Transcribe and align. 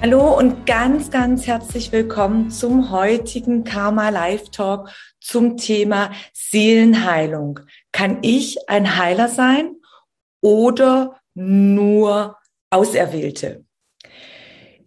Hallo 0.00 0.38
und 0.38 0.64
ganz, 0.64 1.10
ganz 1.10 1.48
herzlich 1.48 1.90
willkommen 1.90 2.52
zum 2.52 2.92
heutigen 2.92 3.64
Karma 3.64 4.10
Live 4.10 4.48
Talk 4.50 4.90
zum 5.20 5.56
Thema 5.56 6.12
Seelenheilung. 6.32 7.58
Kann 7.90 8.18
ich 8.22 8.68
ein 8.68 8.96
Heiler 8.96 9.26
sein 9.26 9.74
oder 10.40 11.18
nur 11.34 12.36
Auserwählte? 12.70 13.64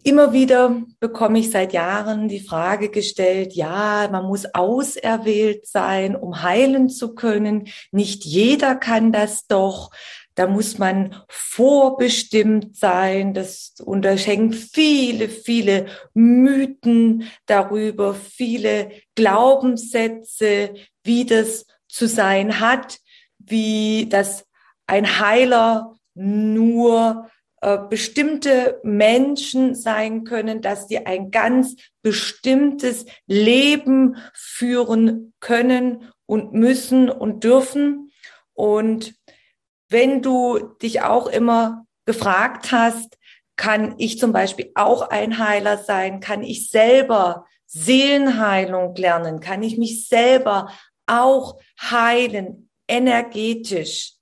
Immer 0.02 0.32
wieder 0.32 0.82
bekomme 0.98 1.38
ich 1.40 1.50
seit 1.50 1.74
Jahren 1.74 2.26
die 2.26 2.40
Frage 2.40 2.88
gestellt, 2.88 3.52
ja, 3.52 4.08
man 4.10 4.24
muss 4.24 4.46
auserwählt 4.54 5.66
sein, 5.66 6.16
um 6.16 6.42
heilen 6.42 6.88
zu 6.88 7.14
können. 7.14 7.68
Nicht 7.92 8.24
jeder 8.24 8.76
kann 8.76 9.12
das 9.12 9.46
doch. 9.46 9.90
Da 10.34 10.46
muss 10.46 10.78
man 10.78 11.14
vorbestimmt 11.28 12.76
sein. 12.76 13.34
Das 13.34 13.74
unterhängt 13.84 14.54
viele, 14.54 15.28
viele 15.28 15.86
Mythen 16.14 17.24
darüber, 17.46 18.14
viele 18.14 18.90
Glaubenssätze, 19.14 20.74
wie 21.04 21.26
das 21.26 21.66
zu 21.88 22.06
sein 22.06 22.60
hat, 22.60 22.98
wie 23.38 24.08
das 24.08 24.46
ein 24.86 25.18
Heiler 25.18 25.94
nur 26.14 27.30
äh, 27.62 27.78
bestimmte 27.88 28.80
Menschen 28.82 29.74
sein 29.74 30.24
können, 30.24 30.62
dass 30.62 30.88
die 30.88 31.06
ein 31.06 31.30
ganz 31.30 31.76
bestimmtes 32.02 33.06
Leben 33.26 34.16
führen 34.34 35.32
können 35.38 36.10
und 36.26 36.52
müssen 36.54 37.08
und 37.08 37.44
dürfen. 37.44 38.10
Und 38.54 39.14
wenn 39.92 40.22
du 40.22 40.58
dich 40.80 41.02
auch 41.02 41.26
immer 41.26 41.86
gefragt 42.06 42.72
hast, 42.72 43.18
kann 43.56 43.94
ich 43.98 44.18
zum 44.18 44.32
Beispiel 44.32 44.72
auch 44.74 45.02
ein 45.10 45.38
Heiler 45.38 45.78
sein? 45.78 46.20
Kann 46.20 46.42
ich 46.42 46.70
selber 46.70 47.46
Seelenheilung 47.66 48.94
lernen? 48.96 49.40
Kann 49.40 49.62
ich 49.62 49.78
mich 49.78 50.08
selber 50.08 50.72
auch 51.06 51.58
heilen, 51.80 52.70
energetisch 52.88 54.14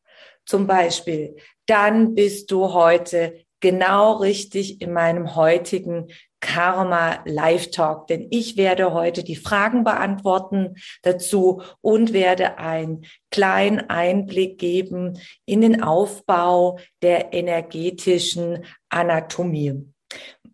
zum 0.44 0.66
Beispiel? 0.66 1.36
Dann 1.66 2.14
bist 2.14 2.50
du 2.50 2.72
heute 2.72 3.44
genau 3.60 4.14
richtig 4.14 4.80
in 4.80 4.92
meinem 4.92 5.36
heutigen 5.36 6.08
Karma 6.41 7.22
Live 7.27 7.70
Talk, 7.70 8.06
denn 8.06 8.27
ich 8.30 8.56
werde 8.56 8.92
heute 8.92 9.22
die 9.22 9.36
Fragen 9.36 9.84
beantworten 9.84 10.77
dazu 11.02 11.62
und 11.80 12.12
werde 12.12 12.58
einen 12.58 13.05
kleinen 13.30 13.91
Einblick 13.91 14.58
geben 14.58 15.19
in 15.44 15.60
den 15.60 15.82
Aufbau 15.82 16.78
der 17.02 17.32
energetischen 17.32 18.64
Anatomie. 18.88 19.84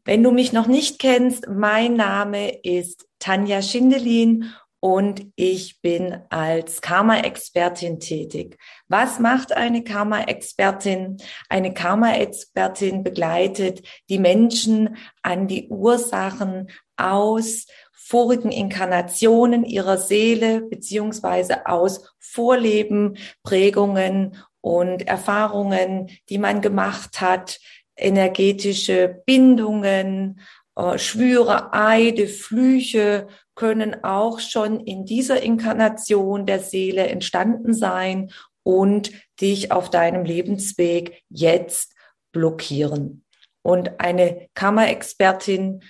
Wenn 0.05 0.22
du 0.22 0.31
mich 0.31 0.53
noch 0.53 0.66
nicht 0.66 0.99
kennst, 0.99 1.49
mein 1.49 1.94
Name 1.94 2.50
ist 2.62 3.09
Tanja 3.19 3.62
Schindelin 3.62 4.53
und 4.81 5.26
ich 5.37 5.81
bin 5.81 6.19
als 6.28 6.81
Karma-Expertin 6.81 7.98
tätig. 7.98 8.59
Was 8.88 9.19
macht 9.19 9.53
eine 9.53 9.82
Karma-Expertin? 9.82 11.16
Eine 11.48 11.75
Karma-Expertin 11.75 13.03
begleitet 13.03 13.82
die 14.09 14.19
Menschen 14.19 14.97
an 15.22 15.48
die 15.48 15.69
Ursachen 15.69 16.69
aus 16.97 17.66
vorigen 17.92 18.53
Inkarnationen 18.53 19.64
ihrer 19.64 19.98
Seele 19.98 20.60
beziehungsweise 20.60 21.66
aus 21.66 22.14
Vorleben, 22.19 23.16
Prägungen 23.43 24.37
und 24.60 25.08
Erfahrungen, 25.08 26.10
die 26.28 26.38
man 26.38 26.60
gemacht 26.60 27.20
hat, 27.20 27.58
energetische 27.97 29.22
Bindungen, 29.26 30.41
äh, 30.76 30.98
Schwüre, 30.98 31.72
Eide, 31.72 32.28
Flüche, 32.28 33.26
können 33.56 34.05
auch 34.05 34.39
schon 34.39 34.81
in 34.81 35.05
dieser 35.05 35.43
Inkarnation 35.43 36.47
der 36.47 36.61
Seele 36.61 37.09
entstanden 37.09 37.75
sein 37.75 38.31
und 38.62 39.11
dich 39.41 39.72
auf 39.72 39.91
deinem 39.91 40.25
Lebensweg 40.25 41.22
jetzt 41.28 41.94
blockieren. 42.33 43.25
Und 43.62 43.99
eine 43.99 44.49
Kammerexpertin, 44.55 45.83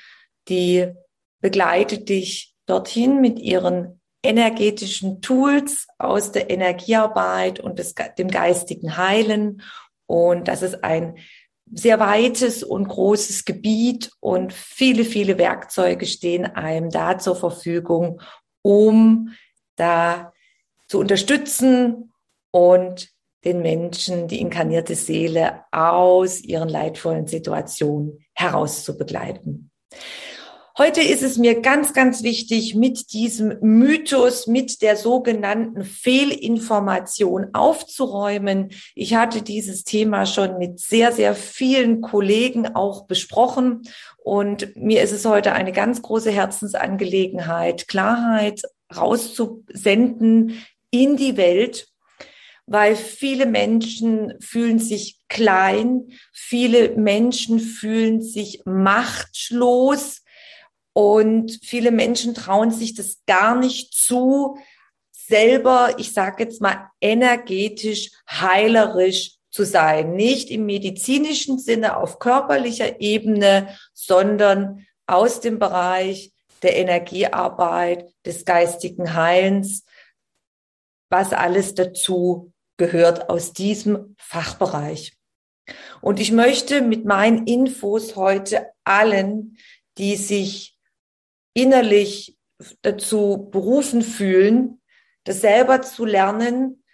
die 0.49 0.93
begleitet 1.43 2.09
dich 2.09 2.54
dorthin 2.66 3.21
mit 3.21 3.38
ihren 3.38 4.00
energetischen 4.22 5.21
Tools 5.21 5.87
aus 5.98 6.33
der 6.33 6.50
Energiearbeit 6.50 7.60
und 7.60 7.78
des, 7.78 7.94
dem 8.19 8.28
geistigen 8.28 8.97
Heilen. 8.97 9.62
Und 10.06 10.48
das 10.48 10.62
ist 10.62 10.84
ein 10.84 11.19
sehr 11.72 11.99
weites 11.99 12.62
und 12.62 12.88
großes 12.88 13.44
Gebiet 13.44 14.12
und 14.21 14.53
viele, 14.53 15.04
viele 15.04 15.38
Werkzeuge 15.38 16.06
stehen 16.06 16.44
einem 16.47 16.91
da 16.91 17.19
zur 17.19 17.37
Verfügung, 17.37 18.21
um 18.62 19.32
da 19.77 20.32
zu 20.88 21.00
unterstützen 21.00 22.12
und 22.50 23.10
den 23.44 23.62
Menschen, 23.62 24.28
die 24.28 24.41
inkarnierte 24.41 24.94
Seele 24.94 25.65
aus 25.71 26.41
ihren 26.41 26.69
leidvollen 26.69 27.27
Situationen 27.27 28.25
herauszubegleiten. 28.34 29.71
Heute 30.78 31.00
ist 31.00 31.22
es 31.22 31.38
mir 31.38 31.62
ganz, 31.62 31.94
ganz 31.94 32.22
wichtig, 32.22 32.75
mit 32.75 33.14
diesem 33.14 33.56
Mythos, 33.62 34.47
mit 34.47 34.82
der 34.82 34.97
sogenannten 34.97 35.84
Fehlinformation 35.84 37.54
aufzuräumen. 37.54 38.72
Ich 38.94 39.15
hatte 39.15 39.41
dieses 39.41 39.84
Thema 39.84 40.26
schon 40.26 40.59
mit 40.59 40.78
sehr, 40.78 41.12
sehr 41.12 41.34
vielen 41.34 42.03
Kollegen 42.03 42.75
auch 42.75 43.06
besprochen. 43.06 43.88
Und 44.19 44.76
mir 44.76 45.03
ist 45.03 45.12
es 45.12 45.25
heute 45.25 45.54
eine 45.54 45.72
ganz 45.72 46.03
große 46.03 46.31
Herzensangelegenheit, 46.31 47.88
Klarheit 47.88 48.60
rauszusenden 48.94 50.62
in 50.91 51.16
die 51.16 51.38
Welt, 51.38 51.88
weil 52.66 52.97
viele 52.97 53.47
Menschen 53.47 54.34
fühlen 54.41 54.78
sich 54.78 55.20
klein, 55.31 56.09
viele 56.34 56.97
Menschen 56.97 57.60
fühlen 57.60 58.20
sich 58.20 58.60
machtlos, 58.66 60.22
und 60.97 61.61
viele 61.62 61.91
Menschen 61.91 62.33
trauen 62.33 62.71
sich 62.71 62.95
das 62.95 63.19
gar 63.27 63.55
nicht 63.55 63.93
zu, 63.93 64.57
selber, 65.12 65.97
ich 65.99 66.15
sage 66.15 66.45
jetzt 66.45 66.62
mal, 66.62 66.89
energetisch, 67.03 68.12
heilerisch 68.27 69.34
zu 69.51 69.67
sein. 69.67 70.15
Nicht 70.15 70.51
im 70.51 70.65
medizinischen 70.65 71.59
Sinne 71.59 71.99
auf 71.99 72.19
körperlicher 72.19 72.99
Ebene, 72.99 73.77
sondern 73.93 74.87
aus 75.07 75.41
dem 75.41 75.59
Bereich 75.59 76.33
der 76.62 76.77
Energiearbeit, 76.77 78.11
des 78.25 78.47
geistigen 78.47 79.13
Heilens, 79.13 79.84
was 81.10 81.34
alles 81.34 81.75
dazu 81.75 82.54
gehört 82.78 83.28
aus 83.28 83.53
diesem 83.53 84.16
Fachbereich. 84.16 85.15
Und 86.01 86.21
ich 86.21 86.33
möchte 86.33 86.81
mit 86.81 87.04
meinen 87.04 87.47
Infos 87.47 88.16
heute 88.16 88.71
allen, 88.83 89.59
die 89.99 90.16
sich 90.16 90.76
innerlich 91.56 92.36
dazu 92.82 93.48
berufen 93.50 94.03
fühlen, 94.03 94.82
das 95.24 95.41
selber 95.41 95.80
zu 95.82 96.04
lernen, 96.04 96.84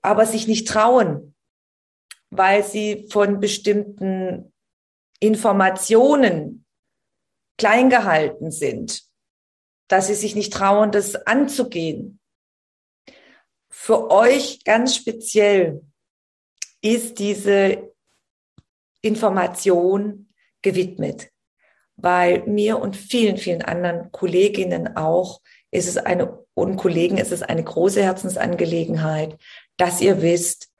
aber 0.00 0.24
sich 0.24 0.48
nicht 0.48 0.66
trauen, 0.66 1.34
weil 2.30 2.64
sie 2.64 3.06
von 3.10 3.40
bestimmten 3.40 4.52
Informationen 5.20 6.64
klein 7.58 7.90
gehalten 7.90 8.50
sind, 8.50 9.02
dass 9.88 10.06
sie 10.06 10.14
sich 10.14 10.34
nicht 10.34 10.52
trauen, 10.52 10.90
das 10.90 11.14
anzugehen. 11.14 12.20
Für 13.70 14.10
euch 14.10 14.64
ganz 14.64 14.96
speziell 14.96 15.82
ist 16.80 17.18
diese 17.18 17.92
Information 19.02 20.32
gewidmet 20.62 21.30
weil 21.98 22.44
mir 22.46 22.78
und 22.78 22.96
vielen, 22.96 23.36
vielen 23.36 23.62
anderen 23.62 24.10
Kolleginnen 24.12 24.96
auch 24.96 25.40
ist 25.70 25.88
es 25.88 25.98
eine 25.98 26.38
und 26.54 26.76
Kollegen 26.76 27.18
ist 27.18 27.30
es 27.30 27.42
eine 27.42 27.62
große 27.62 28.02
Herzensangelegenheit, 28.02 29.38
dass 29.76 30.00
ihr 30.00 30.22
wisst, 30.22 30.70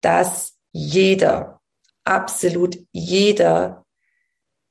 dass 0.00 0.56
jeder 0.72 1.60
absolut 2.04 2.78
jeder 2.92 3.84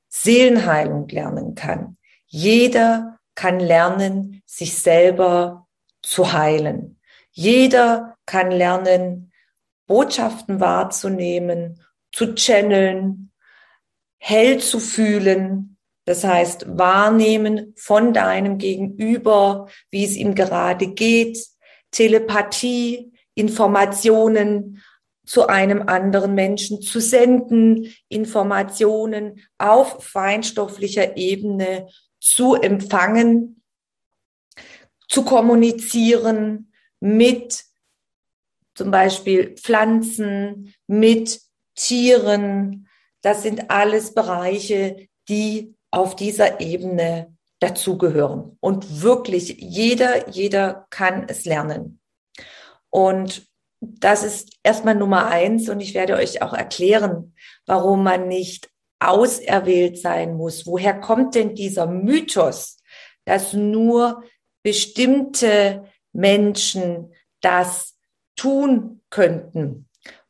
Seelenheilung 0.08 1.08
lernen 1.08 1.54
kann. 1.54 1.96
Jeder 2.26 3.18
kann 3.34 3.60
lernen, 3.60 4.42
sich 4.46 4.76
selber 4.78 5.68
zu 6.02 6.32
heilen. 6.32 6.98
Jeder 7.30 8.16
kann 8.26 8.50
lernen, 8.50 9.32
Botschaften 9.86 10.60
wahrzunehmen, 10.60 11.80
zu 12.12 12.34
channeln, 12.34 13.30
hell 14.18 14.58
zu 14.58 14.80
fühlen, 14.80 15.77
das 16.08 16.24
heißt 16.24 16.78
wahrnehmen 16.78 17.74
von 17.76 18.14
deinem 18.14 18.56
Gegenüber, 18.56 19.68
wie 19.90 20.06
es 20.06 20.16
ihm 20.16 20.34
gerade 20.34 20.94
geht, 20.94 21.46
Telepathie, 21.90 23.12
Informationen 23.34 24.82
zu 25.26 25.48
einem 25.48 25.82
anderen 25.86 26.34
Menschen 26.34 26.80
zu 26.80 26.98
senden, 26.98 27.94
Informationen 28.08 29.44
auf 29.58 30.02
feinstofflicher 30.02 31.18
Ebene 31.18 31.90
zu 32.20 32.54
empfangen, 32.54 33.62
zu 35.08 35.26
kommunizieren 35.26 36.72
mit 37.00 37.64
zum 38.74 38.90
Beispiel 38.90 39.56
Pflanzen, 39.56 40.72
mit 40.86 41.38
Tieren. 41.74 42.88
Das 43.20 43.42
sind 43.42 43.70
alles 43.70 44.14
Bereiche, 44.14 45.08
die 45.28 45.74
auf 45.90 46.16
dieser 46.16 46.60
Ebene 46.60 47.36
dazugehören. 47.60 48.56
Und 48.60 49.02
wirklich 49.02 49.56
jeder, 49.58 50.28
jeder 50.28 50.86
kann 50.90 51.26
es 51.28 51.44
lernen. 51.44 52.00
Und 52.90 53.46
das 53.80 54.22
ist 54.22 54.56
erstmal 54.62 54.94
Nummer 54.94 55.26
eins. 55.26 55.68
Und 55.68 55.80
ich 55.80 55.94
werde 55.94 56.14
euch 56.14 56.42
auch 56.42 56.52
erklären, 56.52 57.34
warum 57.66 58.02
man 58.02 58.28
nicht 58.28 58.70
auserwählt 59.00 59.98
sein 59.98 60.36
muss. 60.36 60.66
Woher 60.66 60.98
kommt 61.00 61.34
denn 61.34 61.54
dieser 61.54 61.86
Mythos, 61.86 62.78
dass 63.24 63.52
nur 63.52 64.24
bestimmte 64.62 65.84
Menschen 66.12 67.12
das 67.40 67.96
tun 68.36 69.02
könnten? 69.10 69.87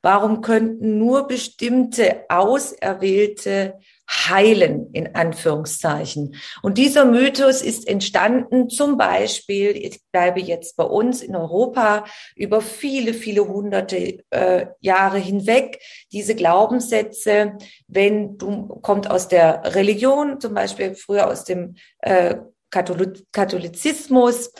Warum 0.09 0.41
könnten 0.41 0.97
nur 0.97 1.27
bestimmte 1.27 2.25
Auserwählte 2.31 3.75
heilen, 4.11 4.91
in 4.95 5.15
Anführungszeichen. 5.15 6.35
Und 6.63 6.79
dieser 6.79 7.05
Mythos 7.05 7.61
ist 7.61 7.87
entstanden 7.87 8.71
zum 8.71 8.97
Beispiel, 8.97 9.77
ich 9.77 10.01
bleibe 10.11 10.41
jetzt 10.41 10.77
bei 10.77 10.85
uns 10.85 11.21
in 11.21 11.37
Europa, 11.37 12.07
über 12.35 12.63
viele, 12.63 13.13
viele 13.13 13.47
hunderte 13.47 14.25
äh, 14.31 14.67
Jahre 14.81 15.19
hinweg. 15.19 15.83
Diese 16.11 16.35
Glaubenssätze, 16.35 17.59
wenn 17.87 18.39
du, 18.39 18.69
kommt 18.81 19.11
aus 19.11 19.29
der 19.29 19.75
Religion, 19.75 20.41
zum 20.41 20.55
Beispiel 20.55 20.95
früher 20.95 21.27
aus 21.27 21.45
dem 21.45 21.75
äh, 21.99 22.37
Katholizismus, 22.71 24.53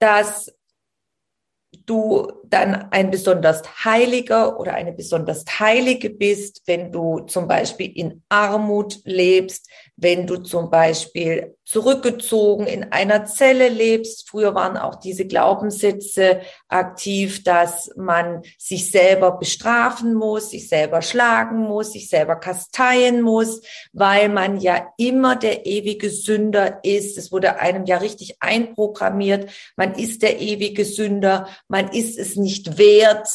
dass 0.00 0.52
du 1.88 2.32
dann 2.44 2.88
ein 2.90 3.10
besonders 3.10 3.62
Heiliger 3.84 4.58
oder 4.58 4.74
eine 4.74 4.92
besonders 4.92 5.44
Heilige 5.58 6.10
bist, 6.10 6.62
wenn 6.66 6.92
du 6.92 7.20
zum 7.20 7.48
Beispiel 7.48 7.90
in 7.94 8.22
Armut 8.28 9.00
lebst, 9.04 9.68
wenn 9.96 10.26
du 10.26 10.36
zum 10.38 10.70
Beispiel 10.70 11.56
zurückgezogen 11.64 12.66
in 12.66 12.92
einer 12.92 13.26
Zelle 13.26 13.68
lebst. 13.68 14.30
Früher 14.30 14.54
waren 14.54 14.78
auch 14.78 14.94
diese 14.94 15.26
Glaubenssätze 15.26 16.40
aktiv, 16.68 17.44
dass 17.44 17.90
man 17.94 18.42
sich 18.56 18.90
selber 18.90 19.32
bestrafen 19.32 20.14
muss, 20.14 20.50
sich 20.50 20.68
selber 20.68 21.02
schlagen 21.02 21.58
muss, 21.58 21.92
sich 21.92 22.08
selber 22.08 22.36
kasteien 22.36 23.20
muss, 23.20 23.60
weil 23.92 24.30
man 24.30 24.58
ja 24.60 24.88
immer 24.96 25.36
der 25.36 25.66
ewige 25.66 26.08
Sünder 26.08 26.80
ist. 26.84 27.18
Es 27.18 27.32
wurde 27.32 27.58
einem 27.58 27.84
ja 27.84 27.98
richtig 27.98 28.36
einprogrammiert. 28.40 29.50
Man 29.76 29.94
ist 29.94 30.22
der 30.22 30.40
ewige 30.40 30.86
Sünder. 30.86 31.48
Man 31.68 31.77
ist 31.86 32.18
es 32.18 32.36
nicht 32.36 32.78
wert, 32.78 33.28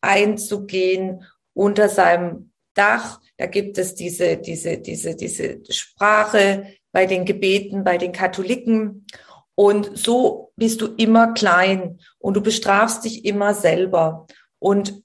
einzugehen 0.00 1.24
unter 1.54 1.88
seinem 1.88 2.52
Dach. 2.74 3.20
Da 3.36 3.46
gibt 3.46 3.78
es 3.78 3.94
diese, 3.94 4.36
diese, 4.36 4.78
diese, 4.78 5.16
diese 5.16 5.60
Sprache 5.68 6.74
bei 6.92 7.06
den 7.06 7.24
Gebeten, 7.24 7.84
bei 7.84 7.98
den 7.98 8.12
Katholiken. 8.12 9.06
Und 9.54 9.98
so 9.98 10.52
bist 10.56 10.80
du 10.80 10.86
immer 10.96 11.32
klein 11.32 11.98
und 12.18 12.34
du 12.34 12.40
bestrafst 12.40 13.04
dich 13.04 13.24
immer 13.24 13.54
selber. 13.54 14.26
Und 14.60 15.02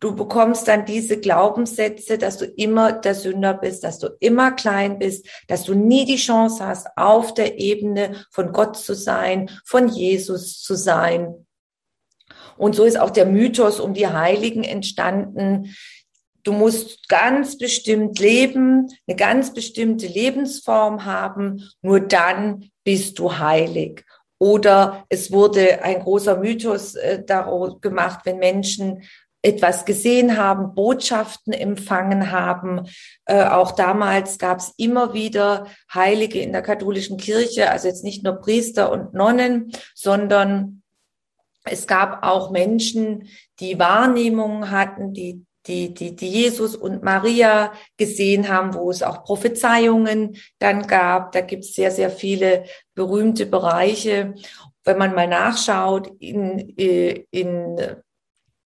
du 0.00 0.14
bekommst 0.14 0.68
dann 0.68 0.84
diese 0.84 1.18
Glaubenssätze, 1.18 2.18
dass 2.18 2.38
du 2.38 2.44
immer 2.44 2.92
der 2.92 3.14
Sünder 3.14 3.54
bist, 3.54 3.84
dass 3.84 3.98
du 3.98 4.08
immer 4.20 4.52
klein 4.52 4.98
bist, 4.98 5.26
dass 5.48 5.64
du 5.64 5.74
nie 5.74 6.04
die 6.04 6.16
Chance 6.16 6.64
hast, 6.64 6.88
auf 6.96 7.34
der 7.34 7.58
Ebene 7.58 8.24
von 8.30 8.52
Gott 8.52 8.76
zu 8.76 8.94
sein, 8.94 9.50
von 9.64 9.88
Jesus 9.88 10.62
zu 10.62 10.74
sein. 10.74 11.46
Und 12.58 12.74
so 12.74 12.84
ist 12.84 12.98
auch 12.98 13.10
der 13.10 13.26
Mythos 13.26 13.80
um 13.80 13.94
die 13.94 14.06
Heiligen 14.06 14.64
entstanden. 14.64 15.74
Du 16.42 16.52
musst 16.52 17.08
ganz 17.08 17.58
bestimmt 17.58 18.18
leben, 18.18 18.88
eine 19.06 19.16
ganz 19.16 19.52
bestimmte 19.52 20.06
Lebensform 20.06 21.04
haben, 21.04 21.68
nur 21.82 22.00
dann 22.00 22.70
bist 22.84 23.18
du 23.18 23.38
heilig. 23.38 24.04
Oder 24.38 25.04
es 25.08 25.32
wurde 25.32 25.82
ein 25.82 26.00
großer 26.00 26.38
Mythos 26.38 26.94
äh, 26.94 27.24
daraus 27.24 27.80
gemacht, 27.80 28.20
wenn 28.24 28.38
Menschen 28.38 29.02
etwas 29.42 29.84
gesehen 29.84 30.36
haben, 30.36 30.74
Botschaften 30.74 31.52
empfangen 31.52 32.30
haben. 32.32 32.88
Äh, 33.24 33.44
auch 33.44 33.72
damals 33.72 34.38
gab 34.38 34.58
es 34.58 34.72
immer 34.76 35.14
wieder 35.14 35.66
Heilige 35.92 36.40
in 36.40 36.52
der 36.52 36.62
katholischen 36.62 37.18
Kirche, 37.18 37.70
also 37.70 37.88
jetzt 37.88 38.04
nicht 38.04 38.24
nur 38.24 38.34
Priester 38.34 38.90
und 38.90 39.14
Nonnen, 39.14 39.72
sondern 39.94 40.77
es 41.70 41.86
gab 41.86 42.24
auch 42.24 42.50
Menschen, 42.50 43.28
die 43.60 43.78
Wahrnehmungen 43.78 44.70
hatten, 44.70 45.12
die 45.12 45.44
die, 45.68 45.92
die, 45.92 46.16
die 46.16 46.28
Jesus 46.28 46.74
und 46.74 47.02
Maria 47.02 47.72
gesehen 47.98 48.48
haben, 48.48 48.74
wo 48.74 48.90
es 48.90 49.02
auch 49.02 49.22
Prophezeiungen 49.24 50.36
dann 50.58 50.86
gab. 50.86 51.32
Da 51.32 51.42
gibt 51.42 51.64
es 51.64 51.74
sehr, 51.74 51.90
sehr 51.90 52.10
viele 52.10 52.64
berühmte 52.94 53.44
Bereiche. 53.44 54.34
Wenn 54.84 54.98
man 54.98 55.14
mal 55.14 55.28
nachschaut 55.28 56.10
in, 56.20 56.74
äh, 56.78 57.24
in 57.30 57.76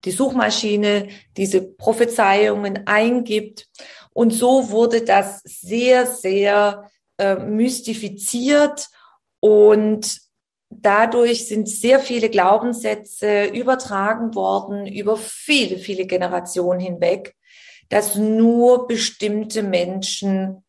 die 0.05 0.11
Suchmaschine, 0.11 1.09
diese 1.37 1.61
Prophezeiungen 1.61 2.85
eingibt. 2.85 3.67
Und 4.13 4.31
so 4.31 4.69
wurde 4.69 5.01
das 5.01 5.41
sehr, 5.43 6.05
sehr 6.05 6.89
äh, 7.17 7.35
mystifiziert 7.35 8.89
und 9.39 10.21
dadurch 10.71 11.47
sind 11.47 11.67
sehr 11.67 11.99
viele 11.99 12.29
Glaubenssätze 12.29 13.45
übertragen 13.45 14.33
worden 14.35 14.87
über 14.87 15.17
viele, 15.17 15.77
viele 15.77 16.05
Generationen 16.05 16.79
hinweg, 16.79 17.35
dass 17.89 18.15
nur 18.15 18.87
bestimmte 18.87 19.63
Menschen 19.63 20.63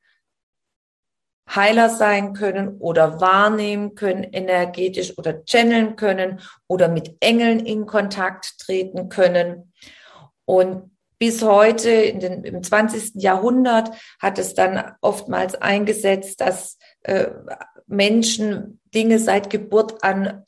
Heiler 1.55 1.91
sein 1.91 2.33
können 2.35 2.79
oder 2.79 3.21
wahrnehmen 3.21 3.95
können, 3.95 4.25
energetisch 4.25 5.17
oder 5.19 5.45
channeln 5.45 5.97
können 5.97 6.41
oder 6.67 6.89
mit 6.89 7.17
Engeln 7.21 7.61
in 7.61 7.87
Kontakt 7.87 8.59
treten 8.59 9.09
können. 9.09 9.73
Und 10.45 10.92
bis 11.23 11.41
heute, 11.41 12.15
den, 12.15 12.43
im 12.43 12.65
20. 12.65 13.23
Jahrhundert, 13.23 13.93
hat 14.19 14.41
es 14.41 14.55
dann 14.55 14.97
oftmals 15.03 15.55
eingesetzt, 15.55 16.41
dass 16.41 16.79
äh, 17.03 17.29
Menschen 17.87 18.81
Dinge 18.93 19.21
seit 19.21 19.49
Geburt 19.49 20.03
an 20.03 20.43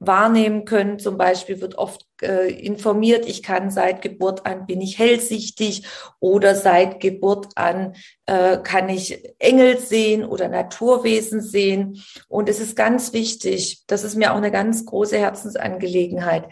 wahrnehmen 0.00 0.64
können. 0.64 0.98
Zum 0.98 1.18
Beispiel 1.18 1.60
wird 1.60 1.78
oft 1.78 2.04
äh, 2.20 2.50
informiert, 2.50 3.28
ich 3.28 3.44
kann 3.44 3.70
seit 3.70 4.02
Geburt 4.02 4.44
an 4.44 4.66
bin 4.66 4.80
ich 4.80 4.98
hellsichtig 4.98 5.86
oder 6.18 6.56
seit 6.56 6.98
Geburt 6.98 7.50
an 7.54 7.94
äh, 8.26 8.58
kann 8.58 8.88
ich 8.88 9.22
Engel 9.38 9.78
sehen 9.78 10.24
oder 10.24 10.48
Naturwesen 10.48 11.42
sehen. 11.42 12.02
Und 12.26 12.48
es 12.48 12.58
ist 12.58 12.74
ganz 12.74 13.12
wichtig, 13.12 13.84
das 13.86 14.02
ist 14.02 14.16
mir 14.16 14.32
auch 14.32 14.38
eine 14.38 14.50
ganz 14.50 14.84
große 14.84 15.16
Herzensangelegenheit. 15.16 16.48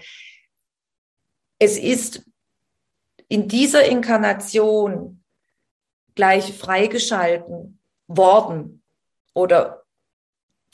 Es 1.58 1.76
ist 1.76 2.22
in 3.28 3.48
dieser 3.48 3.84
Inkarnation 3.84 5.22
gleich 6.14 6.56
freigeschalten 6.56 7.80
worden 8.06 8.82
oder 9.34 9.84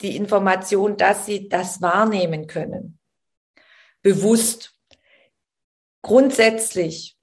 die 0.01 0.15
Information, 0.15 0.97
dass 0.97 1.25
sie 1.25 1.49
das 1.49 1.81
wahrnehmen 1.81 2.47
können. 2.47 2.99
Bewusst. 4.01 4.71
Grundsätzlich 6.01 7.17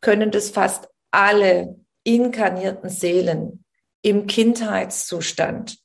können 0.00 0.30
das 0.30 0.50
fast 0.50 0.88
alle 1.10 1.80
inkarnierten 2.04 2.90
Seelen 2.90 3.64
im 4.02 4.26
Kindheitszustand, 4.26 5.78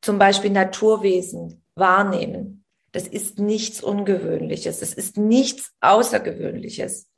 zum 0.00 0.18
Beispiel 0.18 0.50
Naturwesen, 0.50 1.64
wahrnehmen. 1.74 2.64
Das 2.98 3.06
ist 3.06 3.38
nichts 3.38 3.80
Ungewöhnliches. 3.80 4.82
Es 4.82 4.92
ist 4.92 5.16
nichts 5.18 5.72
Außergewöhnliches. 5.80 7.08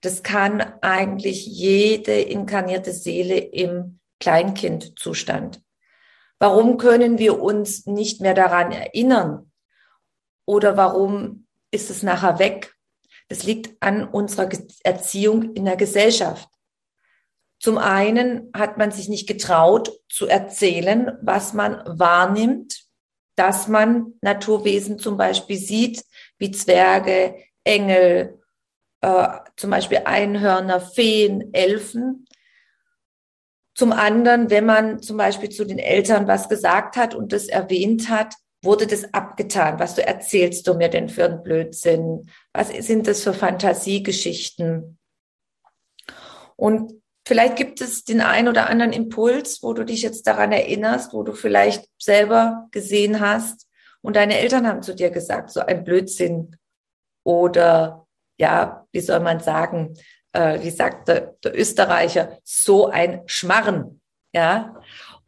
Das 0.00 0.22
kann 0.22 0.62
eigentlich 0.80 1.44
jede 1.44 2.18
inkarnierte 2.22 2.94
Seele 2.94 3.36
im 3.36 4.00
Kleinkindzustand. 4.18 5.60
Warum 6.38 6.78
können 6.78 7.18
wir 7.18 7.42
uns 7.42 7.84
nicht 7.84 8.22
mehr 8.22 8.32
daran 8.32 8.72
erinnern? 8.72 9.52
Oder 10.46 10.78
warum 10.78 11.46
ist 11.70 11.90
es 11.90 12.02
nachher 12.02 12.38
weg? 12.38 12.74
Das 13.28 13.42
liegt 13.42 13.76
an 13.82 14.08
unserer 14.08 14.48
Erziehung 14.84 15.52
in 15.52 15.66
der 15.66 15.76
Gesellschaft. 15.76 16.48
Zum 17.58 17.76
einen 17.76 18.50
hat 18.56 18.78
man 18.78 18.90
sich 18.90 19.10
nicht 19.10 19.28
getraut 19.28 19.92
zu 20.08 20.26
erzählen, 20.28 21.18
was 21.20 21.52
man 21.52 21.82
wahrnimmt, 21.84 22.89
dass 23.40 23.68
man 23.68 24.12
Naturwesen 24.20 24.98
zum 24.98 25.16
Beispiel 25.16 25.56
sieht, 25.56 26.04
wie 26.36 26.50
Zwerge, 26.50 27.36
Engel, 27.64 28.38
äh, 29.00 29.28
zum 29.56 29.70
Beispiel 29.70 30.02
Einhörner, 30.04 30.78
Feen, 30.78 31.54
Elfen. 31.54 32.26
Zum 33.74 33.92
anderen, 33.92 34.50
wenn 34.50 34.66
man 34.66 35.00
zum 35.00 35.16
Beispiel 35.16 35.48
zu 35.48 35.64
den 35.64 35.78
Eltern 35.78 36.28
was 36.28 36.50
gesagt 36.50 36.98
hat 36.98 37.14
und 37.14 37.32
das 37.32 37.46
erwähnt 37.46 38.10
hat, 38.10 38.34
wurde 38.62 38.86
das 38.86 39.14
abgetan. 39.14 39.78
Was 39.78 39.94
du 39.94 40.06
erzählst 40.06 40.66
du 40.66 40.74
mir 40.74 40.90
denn 40.90 41.08
für 41.08 41.24
einen 41.24 41.42
Blödsinn? 41.42 42.28
Was 42.52 42.68
sind 42.68 43.06
das 43.06 43.22
für 43.22 43.32
Fantasiegeschichten? 43.32 44.98
Und 46.56 46.99
vielleicht 47.30 47.54
gibt 47.54 47.80
es 47.80 48.02
den 48.02 48.20
einen 48.22 48.48
oder 48.48 48.68
anderen 48.68 48.92
Impuls, 48.92 49.62
wo 49.62 49.72
du 49.72 49.84
dich 49.84 50.02
jetzt 50.02 50.26
daran 50.26 50.50
erinnerst, 50.50 51.14
wo 51.14 51.22
du 51.22 51.32
vielleicht 51.32 51.88
selber 51.96 52.66
gesehen 52.72 53.20
hast 53.20 53.68
und 54.02 54.16
deine 54.16 54.36
Eltern 54.36 54.66
haben 54.66 54.82
zu 54.82 54.96
dir 54.96 55.10
gesagt, 55.10 55.50
so 55.50 55.60
ein 55.60 55.84
Blödsinn 55.84 56.56
oder 57.22 58.04
ja, 58.36 58.84
wie 58.90 58.98
soll 58.98 59.20
man 59.20 59.38
sagen, 59.38 59.96
äh, 60.32 60.60
wie 60.62 60.70
sagt 60.70 61.06
der, 61.06 61.36
der 61.44 61.56
Österreicher, 61.56 62.36
so 62.42 62.88
ein 62.88 63.22
Schmarren, 63.26 64.00
ja. 64.34 64.74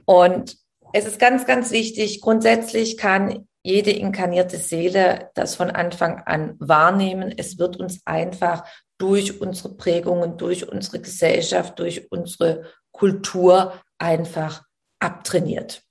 Und 0.04 0.56
es 0.92 1.06
ist 1.06 1.20
ganz, 1.20 1.46
ganz 1.46 1.70
wichtig, 1.70 2.20
grundsätzlich 2.20 2.96
kann 2.96 3.46
jede 3.62 3.92
inkarnierte 3.92 4.56
Seele 4.56 5.30
das 5.34 5.54
von 5.54 5.70
Anfang 5.70 6.20
an 6.26 6.56
wahrnehmen. 6.58 7.32
Es 7.36 7.60
wird 7.60 7.76
uns 7.76 8.02
einfach 8.06 8.64
durch 9.02 9.40
unsere 9.40 9.74
Prägungen, 9.74 10.38
durch 10.38 10.68
unsere 10.70 11.00
Gesellschaft, 11.00 11.76
durch 11.80 12.12
unsere 12.12 12.72
Kultur 12.92 13.82
einfach 13.98 14.62
abtrainiert. 15.00 15.82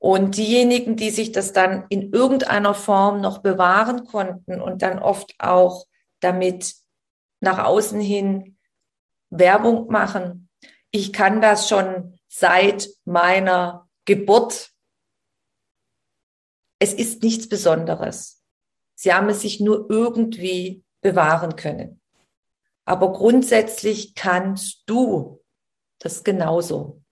Und 0.00 0.36
diejenigen, 0.36 0.96
die 0.96 1.10
sich 1.10 1.30
das 1.30 1.52
dann 1.52 1.86
in 1.90 2.12
irgendeiner 2.12 2.74
Form 2.74 3.20
noch 3.20 3.38
bewahren 3.38 4.04
konnten 4.04 4.60
und 4.60 4.82
dann 4.82 4.98
oft 4.98 5.32
auch 5.38 5.86
damit 6.18 6.74
nach 7.38 7.64
außen 7.64 8.00
hin 8.00 8.58
Werbung 9.30 9.86
machen. 9.86 10.48
Ich 10.90 11.12
kann 11.12 11.40
das 11.40 11.68
schon 11.68 12.18
seit 12.26 12.88
meiner 13.04 13.88
Geburt. 14.06 14.70
Es 16.80 16.92
ist 16.92 17.22
nichts 17.22 17.48
Besonderes. 17.48 18.42
Sie 18.96 19.14
haben 19.14 19.28
es 19.28 19.42
sich 19.42 19.60
nur 19.60 19.88
irgendwie 19.88 20.82
bewahren 21.02 21.56
können. 21.56 22.00
Aber 22.84 23.12
grundsätzlich 23.12 24.14
kannst 24.14 24.82
du 24.86 25.42
das 25.98 26.24
genauso. 26.24 27.02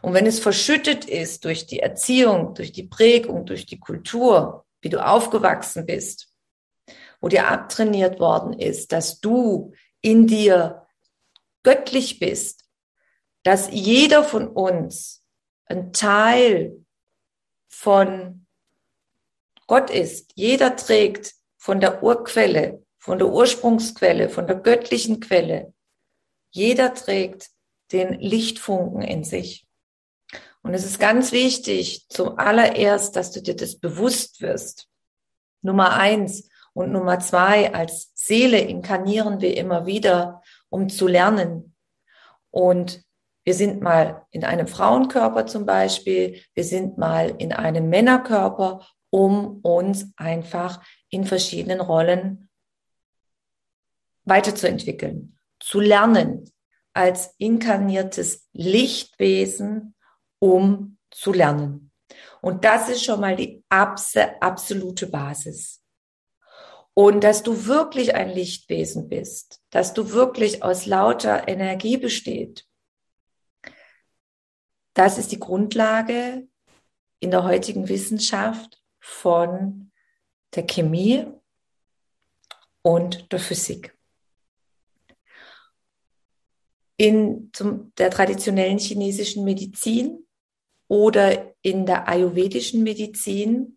Und 0.00 0.14
wenn 0.14 0.26
es 0.26 0.40
verschüttet 0.40 1.04
ist 1.04 1.44
durch 1.44 1.66
die 1.66 1.78
Erziehung, 1.78 2.54
durch 2.54 2.72
die 2.72 2.88
Prägung, 2.88 3.46
durch 3.46 3.66
die 3.66 3.78
Kultur, 3.78 4.66
wie 4.80 4.88
du 4.88 5.04
aufgewachsen 5.04 5.86
bist, 5.86 6.28
wo 7.20 7.28
dir 7.28 7.48
abtrainiert 7.48 8.18
worden 8.18 8.52
ist, 8.58 8.90
dass 8.90 9.20
du 9.20 9.72
in 10.00 10.26
dir 10.26 10.86
göttlich 11.62 12.18
bist, 12.18 12.64
dass 13.44 13.68
jeder 13.70 14.24
von 14.24 14.48
uns 14.48 15.24
ein 15.66 15.92
Teil 15.92 16.84
von 17.68 18.46
Gott 19.68 19.90
ist. 19.90 20.32
Jeder 20.34 20.74
trägt 20.74 21.34
von 21.56 21.80
der 21.80 22.02
Urquelle, 22.02 22.81
von 23.02 23.18
der 23.18 23.28
Ursprungsquelle, 23.28 24.28
von 24.28 24.46
der 24.46 24.54
göttlichen 24.54 25.18
Quelle. 25.18 25.74
Jeder 26.52 26.94
trägt 26.94 27.50
den 27.90 28.14
Lichtfunken 28.20 29.02
in 29.02 29.24
sich. 29.24 29.66
Und 30.62 30.72
es 30.72 30.84
ist 30.84 31.00
ganz 31.00 31.32
wichtig, 31.32 32.06
zum 32.08 32.38
allererst, 32.38 33.16
dass 33.16 33.32
du 33.32 33.42
dir 33.42 33.56
das 33.56 33.74
bewusst 33.74 34.40
wirst. 34.40 34.86
Nummer 35.62 35.94
eins, 35.94 36.48
und 36.74 36.92
Nummer 36.92 37.18
zwei, 37.18 37.74
als 37.74 38.12
Seele 38.14 38.58
inkarnieren 38.58 39.40
wir 39.40 39.56
immer 39.56 39.84
wieder, 39.84 40.40
um 40.68 40.88
zu 40.88 41.08
lernen. 41.08 41.74
Und 42.50 43.02
wir 43.44 43.54
sind 43.54 43.82
mal 43.82 44.26
in 44.30 44.44
einem 44.44 44.68
Frauenkörper 44.68 45.46
zum 45.46 45.66
Beispiel, 45.66 46.40
wir 46.54 46.64
sind 46.64 46.98
mal 46.98 47.34
in 47.38 47.52
einem 47.52 47.88
Männerkörper, 47.88 48.86
um 49.10 49.58
uns 49.62 50.12
einfach 50.16 50.80
in 51.10 51.24
verschiedenen 51.24 51.80
Rollen 51.80 52.48
weiterzuentwickeln, 54.24 55.38
zu 55.60 55.80
lernen, 55.80 56.50
als 56.94 57.34
inkarniertes 57.38 58.48
Lichtwesen, 58.52 59.94
um 60.38 60.98
zu 61.10 61.32
lernen. 61.32 61.90
Und 62.40 62.64
das 62.64 62.88
ist 62.88 63.04
schon 63.04 63.20
mal 63.20 63.36
die 63.36 63.64
absolute 63.68 65.06
Basis 65.06 65.82
und 66.94 67.24
dass 67.24 67.42
du 67.42 67.66
wirklich 67.66 68.14
ein 68.14 68.30
Lichtwesen 68.30 69.08
bist, 69.08 69.62
dass 69.70 69.94
du 69.94 70.10
wirklich 70.10 70.62
aus 70.62 70.86
lauter 70.86 71.48
Energie 71.48 71.96
besteht. 71.96 72.66
Das 74.94 75.16
ist 75.16 75.32
die 75.32 75.40
Grundlage 75.40 76.46
in 77.20 77.30
der 77.30 77.44
heutigen 77.44 77.88
Wissenschaft 77.88 78.82
von 79.00 79.90
der 80.54 80.66
Chemie 80.66 81.26
und 82.82 83.32
der 83.32 83.38
Physik. 83.38 83.96
In 87.02 87.50
zum, 87.52 87.92
der 87.98 88.10
traditionellen 88.10 88.78
chinesischen 88.78 89.42
Medizin 89.42 90.24
oder 90.86 91.52
in 91.60 91.84
der 91.84 92.06
ayurvedischen 92.06 92.84
Medizin 92.84 93.76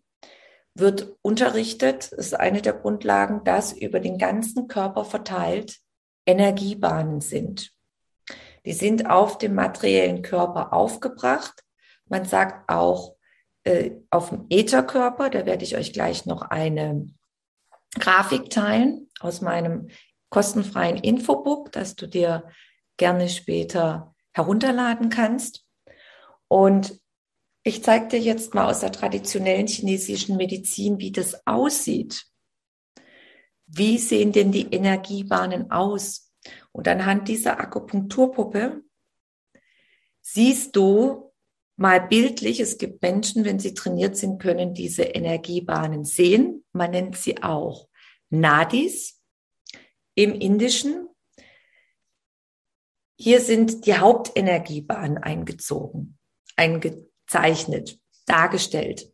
wird 0.74 1.16
unterrichtet, 1.22 2.12
ist 2.12 2.38
eine 2.38 2.62
der 2.62 2.74
Grundlagen, 2.74 3.42
dass 3.42 3.72
über 3.72 3.98
den 3.98 4.16
ganzen 4.18 4.68
Körper 4.68 5.04
verteilt 5.04 5.78
Energiebahnen 6.24 7.20
sind. 7.20 7.72
Die 8.64 8.74
sind 8.74 9.10
auf 9.10 9.38
dem 9.38 9.56
materiellen 9.56 10.22
Körper 10.22 10.72
aufgebracht. 10.72 11.64
Man 12.04 12.26
sagt 12.26 12.70
auch 12.70 13.16
äh, 13.64 13.90
auf 14.08 14.28
dem 14.28 14.46
Ätherkörper, 14.50 15.30
da 15.30 15.46
werde 15.46 15.64
ich 15.64 15.76
euch 15.76 15.92
gleich 15.92 16.26
noch 16.26 16.42
eine 16.42 17.08
Grafik 17.98 18.50
teilen 18.50 19.08
aus 19.18 19.40
meinem 19.40 19.88
kostenfreien 20.30 20.98
Infobook, 20.98 21.72
das 21.72 21.96
du 21.96 22.06
dir 22.06 22.44
gerne 22.96 23.28
später 23.28 24.14
herunterladen 24.32 25.08
kannst. 25.08 25.64
Und 26.48 27.00
ich 27.62 27.82
zeige 27.82 28.08
dir 28.08 28.20
jetzt 28.20 28.54
mal 28.54 28.70
aus 28.70 28.80
der 28.80 28.92
traditionellen 28.92 29.66
chinesischen 29.66 30.36
Medizin, 30.36 30.98
wie 30.98 31.10
das 31.10 31.46
aussieht. 31.46 32.26
Wie 33.66 33.98
sehen 33.98 34.32
denn 34.32 34.52
die 34.52 34.72
Energiebahnen 34.72 35.70
aus? 35.70 36.32
Und 36.70 36.86
anhand 36.86 37.28
dieser 37.28 37.58
Akupunkturpuppe 37.58 38.82
siehst 40.20 40.76
du 40.76 41.32
mal 41.76 42.00
bildlich, 42.00 42.60
es 42.60 42.78
gibt 42.78 43.02
Menschen, 43.02 43.44
wenn 43.44 43.58
sie 43.58 43.74
trainiert 43.74 44.16
sind, 44.16 44.40
können 44.40 44.72
diese 44.74 45.02
Energiebahnen 45.02 46.04
sehen. 46.04 46.64
Man 46.72 46.92
nennt 46.92 47.16
sie 47.16 47.42
auch 47.42 47.88
Nadis 48.30 49.20
im 50.14 50.34
Indischen. 50.34 51.08
Hier 53.18 53.40
sind 53.40 53.86
die 53.86 53.96
Hauptenergiebahnen 53.96 55.18
eingezogen, 55.18 56.18
einge 56.56 57.06
gezeichnet, 57.26 57.98
dargestellt. 58.26 59.12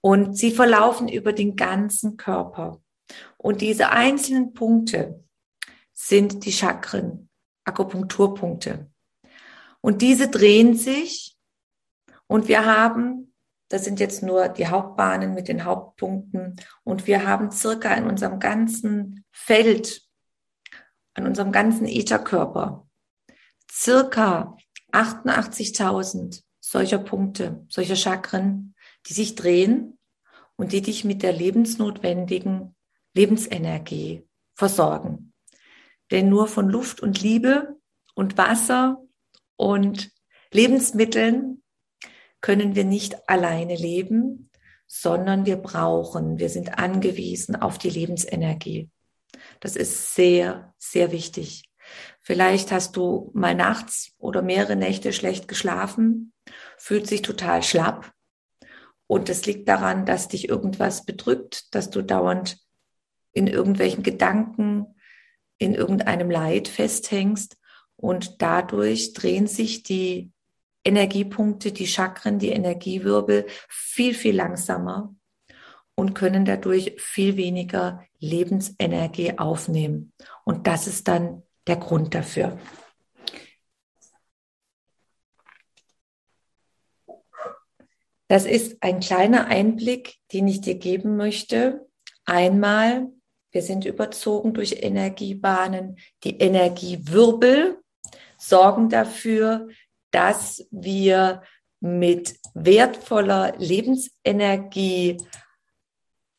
Und 0.00 0.36
sie 0.36 0.50
verlaufen 0.50 1.08
über 1.08 1.32
den 1.32 1.56
ganzen 1.56 2.16
Körper. 2.16 2.80
Und 3.36 3.60
diese 3.60 3.90
einzelnen 3.90 4.52
Punkte 4.52 5.24
sind 5.92 6.44
die 6.44 6.52
Chakren, 6.52 7.28
Akupunkturpunkte. 7.64 8.90
Und 9.80 10.02
diese 10.02 10.28
drehen 10.28 10.76
sich 10.76 11.36
und 12.26 12.48
wir 12.48 12.64
haben, 12.66 13.34
das 13.68 13.84
sind 13.84 14.00
jetzt 14.00 14.22
nur 14.22 14.48
die 14.48 14.66
Hauptbahnen 14.66 15.34
mit 15.34 15.48
den 15.48 15.64
Hauptpunkten 15.64 16.56
und 16.84 17.06
wir 17.06 17.26
haben 17.26 17.50
circa 17.50 17.94
in 17.94 18.04
unserem 18.04 18.38
ganzen 18.40 19.24
Feld, 19.30 20.02
an 21.14 21.26
unserem 21.26 21.52
ganzen 21.52 21.86
Ätherkörper, 21.86 22.85
circa 23.76 24.56
88.000 24.92 26.42
solcher 26.60 26.98
Punkte, 26.98 27.64
solcher 27.68 27.96
Chakren, 27.96 28.74
die 29.06 29.12
sich 29.12 29.34
drehen 29.34 29.98
und 30.56 30.72
die 30.72 30.80
dich 30.82 31.04
mit 31.04 31.22
der 31.22 31.32
lebensnotwendigen 31.32 32.74
Lebensenergie 33.14 34.26
versorgen. 34.54 35.32
denn 36.12 36.28
nur 36.28 36.46
von 36.46 36.68
Luft 36.68 37.00
und 37.00 37.20
Liebe 37.20 37.76
und 38.14 38.38
Wasser 38.38 39.02
und 39.56 40.12
Lebensmitteln 40.52 41.64
können 42.40 42.76
wir 42.76 42.84
nicht 42.84 43.28
alleine 43.28 43.74
leben, 43.74 44.50
sondern 44.86 45.46
wir 45.46 45.56
brauchen, 45.56 46.38
wir 46.38 46.48
sind 46.48 46.78
angewiesen 46.78 47.56
auf 47.56 47.76
die 47.76 47.90
Lebensenergie. 47.90 48.88
Das 49.58 49.74
ist 49.74 50.14
sehr, 50.14 50.74
sehr 50.78 51.10
wichtig. 51.10 51.65
Vielleicht 52.26 52.72
hast 52.72 52.96
du 52.96 53.30
mal 53.34 53.54
nachts 53.54 54.10
oder 54.18 54.42
mehrere 54.42 54.74
Nächte 54.74 55.12
schlecht 55.12 55.46
geschlafen, 55.46 56.32
fühlt 56.76 57.06
sich 57.06 57.22
total 57.22 57.62
schlapp. 57.62 58.12
Und 59.06 59.28
es 59.28 59.46
liegt 59.46 59.68
daran, 59.68 60.06
dass 60.06 60.26
dich 60.26 60.48
irgendwas 60.48 61.04
bedrückt, 61.04 61.72
dass 61.72 61.88
du 61.88 62.02
dauernd 62.02 62.58
in 63.30 63.46
irgendwelchen 63.46 64.02
Gedanken, 64.02 64.96
in 65.58 65.72
irgendeinem 65.72 66.28
Leid 66.28 66.66
festhängst. 66.66 67.58
Und 67.94 68.42
dadurch 68.42 69.12
drehen 69.12 69.46
sich 69.46 69.84
die 69.84 70.32
Energiepunkte, 70.84 71.70
die 71.70 71.86
Chakren, 71.86 72.40
die 72.40 72.50
Energiewirbel 72.50 73.46
viel, 73.68 74.14
viel 74.14 74.34
langsamer 74.34 75.14
und 75.94 76.14
können 76.14 76.44
dadurch 76.44 76.96
viel 76.98 77.36
weniger 77.36 78.04
Lebensenergie 78.18 79.38
aufnehmen. 79.38 80.12
Und 80.44 80.66
das 80.66 80.88
ist 80.88 81.06
dann 81.06 81.44
der 81.66 81.76
Grund 81.76 82.14
dafür. 82.14 82.58
Das 88.28 88.44
ist 88.44 88.82
ein 88.82 89.00
kleiner 89.00 89.46
Einblick, 89.46 90.16
den 90.32 90.48
ich 90.48 90.60
dir 90.60 90.74
geben 90.74 91.16
möchte. 91.16 91.86
Einmal, 92.24 93.06
wir 93.52 93.62
sind 93.62 93.84
überzogen 93.84 94.52
durch 94.52 94.82
Energiebahnen. 94.82 95.96
Die 96.24 96.36
Energiewirbel 96.38 97.78
sorgen 98.36 98.88
dafür, 98.88 99.68
dass 100.10 100.66
wir 100.70 101.42
mit 101.80 102.36
wertvoller 102.54 103.54
Lebensenergie 103.58 105.18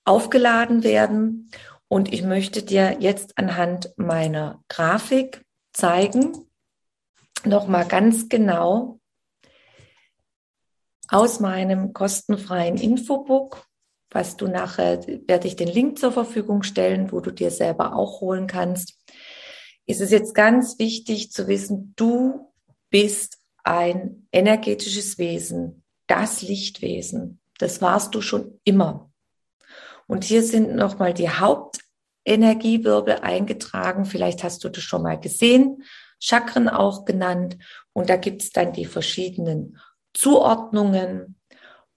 aufgeladen 0.04 0.84
werden. 0.84 1.50
Und 1.90 2.14
ich 2.14 2.24
möchte 2.24 2.64
dir 2.64 2.98
jetzt 3.00 3.38
anhand 3.38 3.94
meiner 3.98 4.64
Grafik 4.68 5.46
zeigen, 5.74 6.34
nochmal 7.46 7.88
ganz 7.88 8.30
genau 8.30 9.00
aus 11.08 11.40
meinem 11.40 11.94
kostenfreien 11.94 12.78
Infobook, 12.78 13.66
was 14.10 14.36
du 14.38 14.48
nachher, 14.48 15.06
werde 15.28 15.48
ich 15.48 15.56
den 15.56 15.68
Link 15.68 16.00
zur 16.00 16.12
Verfügung 16.12 16.64
stellen, 16.64 17.12
wo 17.12 17.20
du 17.20 17.32
dir 17.32 17.52
selber 17.52 17.96
auch 17.96 18.22
holen 18.22 18.48
kannst, 18.48 18.98
ist 19.86 20.02
es 20.02 20.12
jetzt 20.12 20.34
ganz 20.34 20.80
wichtig 20.80 21.32
zu 21.32 21.48
wissen, 21.48 21.94
du 21.96 22.52
bist 22.90 23.38
ein 23.64 24.28
energetisches 24.32 25.18
Wesen, 25.18 25.84
das 26.08 26.42
Lichtwesen. 26.42 27.40
Das 27.58 27.82
warst 27.82 28.16
du 28.16 28.22
schon 28.22 28.60
immer. 28.64 29.12
Und 30.08 30.24
hier 30.24 30.44
sind 30.44 30.76
nochmal 30.76 31.14
die 31.14 31.30
Hauptenergiewirbel 31.30 33.20
eingetragen. 33.22 34.06
Vielleicht 34.06 34.44
hast 34.44 34.64
du 34.64 34.70
das 34.70 34.84
schon 34.84 35.04
mal 35.04 35.20
gesehen. 35.20 35.84
Chakren 36.20 36.70
auch 36.70 37.06
genannt. 37.06 37.58
Und 37.94 38.10
da 38.10 38.16
gibt 38.16 38.42
es 38.42 38.52
dann 38.52 38.74
die 38.74 38.86
verschiedenen 38.86 39.78
Zuordnungen. 40.14 41.40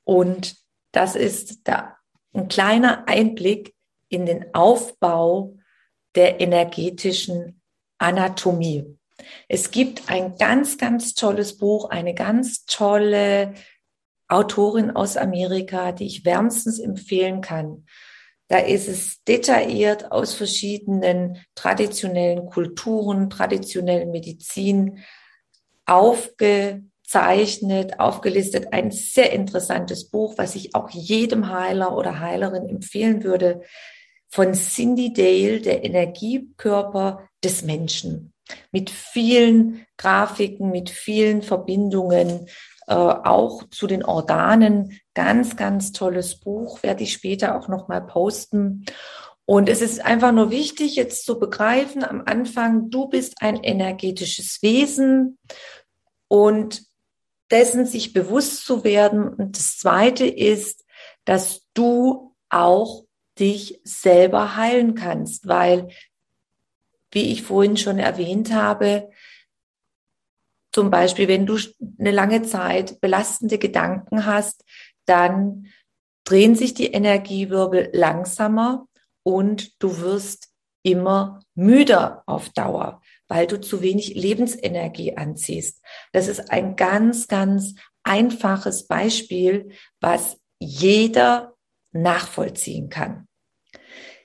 Und 0.05 0.57
das 0.93 1.14
ist 1.14 1.69
da 1.69 1.97
ein 2.35 2.49
kleiner 2.49 3.09
Einblick 3.09 3.75
in 4.09 4.26
den 4.26 4.55
Aufbau 4.55 5.57
der 6.14 6.40
energetischen 6.40 7.62
Anatomie. 7.99 8.99
Es 9.49 9.70
gibt 9.70 10.11
ein 10.11 10.37
ganz, 10.37 10.79
ganz 10.79 11.14
tolles 11.14 11.57
Buch, 11.57 11.90
eine 11.90 12.14
ganz 12.14 12.64
tolle 12.64 13.55
Autorin 14.31 14.90
aus 14.90 15.16
Amerika, 15.16 15.93
die 15.93 16.07
ich 16.07 16.25
wärmstens 16.25 16.79
empfehlen 16.79 17.40
kann. 17.40 17.87
Da 18.49 18.59
ist 18.59 18.88
es 18.88 19.23
detailliert 19.25 20.11
aus 20.11 20.35
verschiedenen 20.35 21.38
traditionellen 21.55 22.47
Kulturen, 22.47 23.31
traditionellen 23.31 24.11
Medizin 24.11 24.99
aufgezeichnet, 25.87 28.01
aufgelistet. 28.01 28.73
Ein 28.73 28.90
sehr 28.90 29.33
interessantes 29.33 30.11
Buch, 30.11 30.35
was 30.37 30.57
ich 30.57 30.75
auch 30.75 30.90
jedem 30.90 31.53
Heiler 31.53 31.97
oder 31.97 32.21
Heilerin 32.21 32.69
empfehlen 32.69 33.23
würde, 33.23 33.62
von 34.29 34.55
Cindy 34.55 35.12
Dale, 35.12 35.61
der 35.61 35.85
Energiekörper 35.85 37.29
des 37.43 37.62
Menschen. 37.62 38.33
Mit 38.72 38.90
vielen 38.90 39.86
Grafiken, 39.96 40.70
mit 40.70 40.90
vielen 40.90 41.42
Verbindungen, 41.42 42.46
äh, 42.86 42.94
auch 42.94 43.68
zu 43.70 43.86
den 43.86 44.04
Organen. 44.04 45.00
Ganz, 45.14 45.56
ganz 45.56 45.92
tolles 45.92 46.40
Buch, 46.40 46.82
werde 46.82 47.04
ich 47.04 47.12
später 47.12 47.56
auch 47.58 47.68
nochmal 47.68 48.06
posten. 48.06 48.84
Und 49.44 49.68
es 49.68 49.82
ist 49.82 50.04
einfach 50.04 50.32
nur 50.32 50.50
wichtig, 50.50 50.94
jetzt 50.94 51.24
zu 51.26 51.38
begreifen 51.38 52.04
am 52.04 52.22
Anfang, 52.24 52.90
du 52.90 53.08
bist 53.08 53.42
ein 53.42 53.56
energetisches 53.62 54.62
Wesen 54.62 55.38
und 56.28 56.82
dessen 57.50 57.84
sich 57.84 58.12
bewusst 58.12 58.64
zu 58.64 58.84
werden. 58.84 59.28
Und 59.28 59.58
das 59.58 59.78
Zweite 59.78 60.24
ist, 60.26 60.84
dass 61.24 61.66
du 61.74 62.36
auch 62.48 63.04
dich 63.38 63.80
selber 63.84 64.56
heilen 64.56 64.94
kannst, 64.94 65.48
weil, 65.48 65.88
wie 67.12 67.33
ich 67.33 67.42
vorhin 67.42 67.77
schon 67.77 67.99
erwähnt 67.99 68.53
habe, 68.53 69.11
zum 70.73 70.90
Beispiel, 70.90 71.27
wenn 71.27 71.46
du 71.46 71.59
eine 71.99 72.12
lange 72.12 72.42
Zeit 72.42 73.01
belastende 73.01 73.59
Gedanken 73.59 74.25
hast, 74.25 74.64
dann 75.05 75.66
drehen 76.25 76.55
sich 76.55 76.75
die 76.75 76.92
Energiewirbel 76.92 77.90
langsamer 77.92 78.87
und 79.25 79.83
du 79.83 79.99
wirst 80.01 80.49
immer 80.83 81.40
müder 81.55 82.23
auf 82.27 82.51
Dauer, 82.51 83.03
weil 83.29 83.46
du 83.46 83.61
zu 83.61 83.83
wenig 83.83 84.14
Lebensenergie 84.14 85.16
anziehst. 85.16 85.83
Das 86.12 86.29
ist 86.29 86.51
ein 86.51 86.77
ganz, 86.77 87.27
ganz 87.27 87.75
einfaches 88.05 88.87
Beispiel, 88.87 89.70
was 90.01 90.38
jeder 90.59 91.55
nachvollziehen 91.92 92.88
kann. 92.88 93.27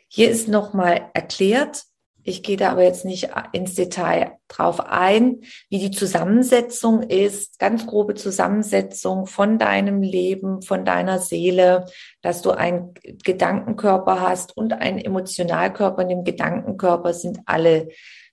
Hier 0.08 0.30
ist 0.30 0.48
nochmal 0.48 1.10
erklärt, 1.14 1.84
ich 2.28 2.42
gehe 2.42 2.58
da 2.58 2.72
aber 2.72 2.84
jetzt 2.84 3.06
nicht 3.06 3.30
ins 3.52 3.76
Detail 3.76 4.32
drauf 4.48 4.80
ein, 4.80 5.42
wie 5.70 5.78
die 5.78 5.92
Zusammensetzung 5.92 7.04
ist, 7.04 7.60
ganz 7.60 7.86
grobe 7.86 8.16
Zusammensetzung 8.16 9.28
von 9.28 9.60
deinem 9.60 10.02
Leben, 10.02 10.64
von 10.64 10.86
deiner 10.86 11.20
Seele, 11.20 11.86
dass 12.24 12.42
du 12.42 12.50
einen 12.50 12.96
Gedankenkörper 13.24 14.22
hast 14.22 14.58
und 14.58 14.74
einen 14.74 14.98
Emotionalkörper. 14.98 16.02
In 16.02 16.10
dem 16.10 16.24
Gedankenkörper 16.24 17.14
sind 17.14 17.42
alle 17.46 17.90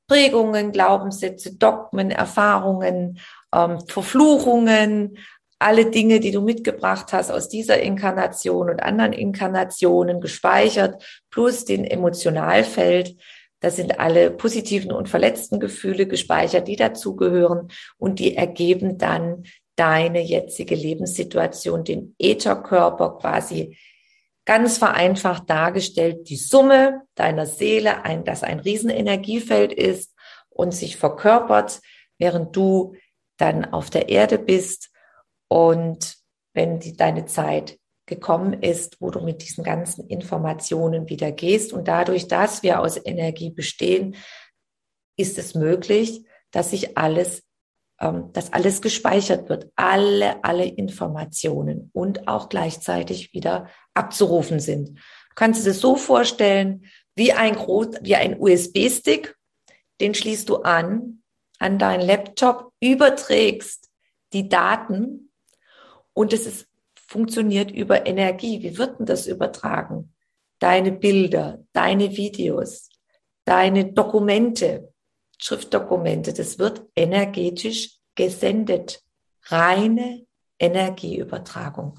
Prägungen, 0.09 0.73
Glaubenssätze, 0.73 1.57
Dogmen, 1.57 2.11
Erfahrungen, 2.11 3.19
ähm, 3.55 3.79
Verfluchungen, 3.87 5.19
alle 5.59 5.91
Dinge, 5.91 6.19
die 6.19 6.31
du 6.31 6.41
mitgebracht 6.41 7.13
hast 7.13 7.31
aus 7.31 7.51
dieser 7.51 7.81
Inkarnation 7.81 8.71
und 8.71 8.83
anderen 8.83 9.13
Inkarnationen 9.13 10.23
gespeichert, 10.23 11.05
plus 11.31 11.67
den 11.67 11.85
Emotionalfeld 11.85 13.17
da 13.63 13.71
sind 13.71 14.01
alle 14.01 14.33
positiven 14.33 14.91
und 14.91 15.09
verletzten 15.09 15.61
Gefühle 15.61 16.07
gespeichert, 16.07 16.67
die 16.67 16.75
dazugehören 16.75 17.69
und 17.97 18.19
die 18.19 18.37
ergeben 18.37 18.99
dann 18.99 19.45
deine 19.77 20.21
jetzige 20.21 20.75
Lebenssituation, 20.75 21.85
den 21.85 22.15
Ätherkörper 22.19 23.19
quasi 23.19 23.79
ganz 24.45 24.79
vereinfacht 24.79 25.49
dargestellt, 25.49 26.29
die 26.29 26.37
Summe 26.37 27.03
deiner 27.15 27.47
Seele, 27.47 28.05
ein, 28.05 28.25
das 28.25 28.43
ein 28.43 28.59
Riesenenergiefeld 28.59 29.73
ist 29.73 30.13
und 30.49 30.73
sich 30.73 30.97
verkörpert, 30.97 31.81
während 32.19 32.57
du 32.57 32.97
dann 33.37 33.65
auf 33.65 33.91
der 33.91 34.09
Erde 34.09 34.39
bist. 34.39 34.91
Und 35.47 36.17
wenn 36.53 36.81
die, 36.81 36.97
deine 36.97 37.27
Zeit 37.27 37.79
gekommen 38.15 38.63
ist, 38.63 39.01
wo 39.01 39.11
du 39.11 39.21
mit 39.21 39.43
diesen 39.43 39.65
ganzen 39.65 40.07
Informationen 40.09 41.09
wieder 41.09 41.33
gehst. 41.33 41.73
Und 41.73 41.89
dadurch, 41.89 42.29
dass 42.29 42.63
wir 42.63 42.81
aus 42.81 42.99
Energie 43.03 43.51
bestehen, 43.51 44.17
ist 45.17 45.39
es 45.39 45.55
möglich, 45.55 46.25
dass 46.51 46.71
sich 46.71 46.97
alles, 46.99 47.43
ähm, 48.01 48.31
dass 48.33 48.53
alles 48.53 48.83
gespeichert 48.83 49.49
wird, 49.49 49.71
alle, 49.77 50.45
alle 50.45 50.65
Informationen 50.65 51.91
und 51.93 52.29
auch 52.29 52.49
gleichzeitig 52.49 53.33
wieder 53.33 53.69
abzurufen 53.95 54.61
sind. 54.61 54.91
Du 54.91 55.35
kannst 55.35 55.67
es 55.67 55.81
so 55.81 55.97
vorstellen, 55.97 56.85
wie 57.15 57.33
ein 57.33 57.55
Groß, 57.55 57.97
wie 58.03 58.17
ein 58.17 58.39
USB-Stick, 58.39 59.37
den 60.01 60.15
schließt 60.15 60.49
du 60.49 60.57
an, 60.59 61.23
an 61.59 61.79
deinen 61.79 62.07
Laptop, 62.07 62.73
überträgst 62.81 63.89
die 64.33 64.49
Daten 64.49 65.31
und 66.15 66.33
es 66.33 66.47
ist 66.47 66.72
funktioniert 67.13 67.71
über 67.71 68.07
Energie. 68.07 68.63
Wie 68.63 68.79
wird 68.79 68.99
denn 68.99 69.07
das 69.07 69.27
übertragen? 69.27 70.15
Deine 70.59 70.93
Bilder, 70.93 71.63
deine 71.73 72.17
Videos, 72.17 72.89
deine 73.45 73.93
Dokumente, 73.93 74.93
Schriftdokumente. 75.39 76.33
Das 76.33 76.59
wird 76.59 76.83
energetisch 76.97 77.99
gesendet. 78.15 79.03
Reine 79.47 80.25
Energieübertragung. 80.59 81.99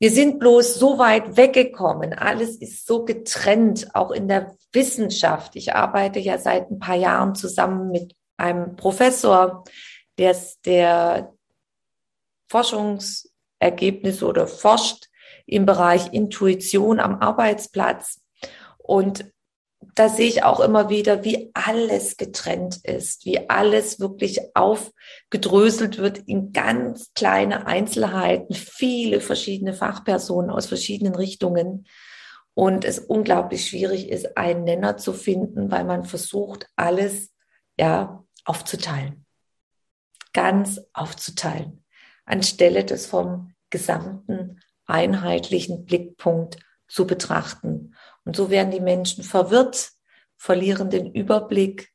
Wir 0.00 0.10
sind 0.10 0.38
bloß 0.38 0.74
so 0.74 0.98
weit 0.98 1.36
weggekommen. 1.36 2.12
Alles 2.12 2.56
ist 2.56 2.86
so 2.86 3.04
getrennt, 3.04 3.94
auch 3.94 4.10
in 4.10 4.28
der 4.28 4.56
Wissenschaft. 4.72 5.56
Ich 5.56 5.74
arbeite 5.74 6.18
ja 6.18 6.38
seit 6.38 6.70
ein 6.70 6.78
paar 6.78 6.96
Jahren 6.96 7.34
zusammen 7.34 7.90
mit 7.90 8.14
einem 8.36 8.76
Professor, 8.76 9.64
der, 10.18 10.36
der 10.64 11.32
Forschungsergebnisse 13.60 14.26
oder 14.26 14.46
forscht 14.46 15.08
im 15.46 15.66
Bereich 15.66 16.12
Intuition 16.12 17.00
am 17.00 17.20
Arbeitsplatz. 17.20 18.20
Und 18.78 19.32
da 19.94 20.08
sehe 20.08 20.28
ich 20.28 20.42
auch 20.42 20.60
immer 20.60 20.88
wieder, 20.90 21.24
wie 21.24 21.50
alles 21.54 22.16
getrennt 22.16 22.80
ist, 22.84 23.24
wie 23.24 23.48
alles 23.48 24.00
wirklich 24.00 24.40
aufgedröselt 24.54 25.98
wird 25.98 26.18
in 26.18 26.52
ganz 26.52 27.12
kleine 27.14 27.66
Einzelheiten, 27.66 28.54
viele 28.54 29.20
verschiedene 29.20 29.74
Fachpersonen 29.74 30.50
aus 30.50 30.66
verschiedenen 30.66 31.14
Richtungen. 31.14 31.86
Und 32.54 32.84
es 32.84 32.98
unglaublich 32.98 33.68
schwierig 33.68 34.08
ist, 34.08 34.36
einen 34.36 34.64
Nenner 34.64 34.96
zu 34.96 35.12
finden, 35.12 35.70
weil 35.70 35.84
man 35.84 36.04
versucht, 36.04 36.66
alles 36.74 37.32
ja 37.78 38.24
aufzuteilen, 38.44 39.24
ganz 40.32 40.80
aufzuteilen, 40.92 41.84
anstelle 42.28 42.84
des 42.84 43.06
vom 43.06 43.52
gesamten 43.70 44.60
einheitlichen 44.86 45.84
Blickpunkt 45.84 46.58
zu 46.88 47.06
betrachten. 47.06 47.94
Und 48.24 48.36
so 48.36 48.50
werden 48.50 48.70
die 48.70 48.80
Menschen 48.80 49.24
verwirrt, 49.24 49.90
verlieren 50.36 50.90
den 50.90 51.12
Überblick 51.12 51.92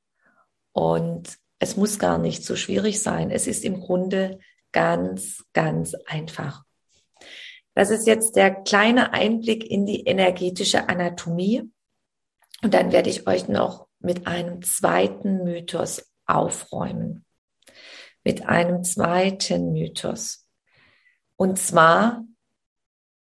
und 0.72 1.38
es 1.60 1.78
muss 1.78 1.98
gar 1.98 2.18
nicht 2.18 2.44
so 2.44 2.56
schwierig 2.56 3.02
sein. 3.02 3.32
Es 3.32 3.48
ist 3.48 3.64
im 3.64 3.80
Grunde 3.80 4.40
ganz, 4.72 5.46
ganz 5.54 5.96
einfach. 6.08 6.64
Das 7.74 7.90
ist 7.90 8.06
jetzt 8.06 8.36
der 8.36 8.52
kleine 8.52 9.14
Einblick 9.14 9.64
in 9.64 9.86
die 9.86 10.02
energetische 10.02 10.90
Anatomie. 10.90 11.72
Und 12.62 12.74
dann 12.74 12.92
werde 12.92 13.10
ich 13.10 13.28
euch 13.28 13.48
noch 13.48 13.88
mit 14.00 14.28
einem 14.28 14.62
zweiten 14.62 15.44
Mythos 15.44 16.12
aufräumen. 16.26 17.26
Mit 18.24 18.46
einem 18.46 18.84
zweiten 18.84 19.74
Mythos. 19.74 20.48
Und 21.36 21.60
zwar 21.60 22.26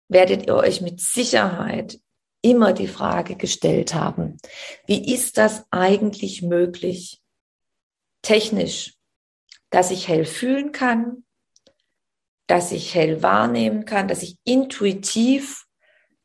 werdet 0.07 0.47
ihr 0.47 0.55
euch 0.55 0.81
mit 0.81 0.99
Sicherheit 0.99 1.99
immer 2.41 2.73
die 2.73 2.87
Frage 2.87 3.35
gestellt 3.35 3.93
haben, 3.93 4.37
wie 4.85 5.13
ist 5.13 5.37
das 5.37 5.65
eigentlich 5.71 6.41
möglich, 6.41 7.21
technisch, 8.21 8.95
dass 9.69 9.91
ich 9.91 10.07
hell 10.07 10.25
fühlen 10.25 10.71
kann, 10.71 11.23
dass 12.47 12.71
ich 12.71 12.93
hell 12.93 13.23
wahrnehmen 13.23 13.85
kann, 13.85 14.07
dass 14.07 14.23
ich 14.23 14.37
intuitiv 14.43 15.65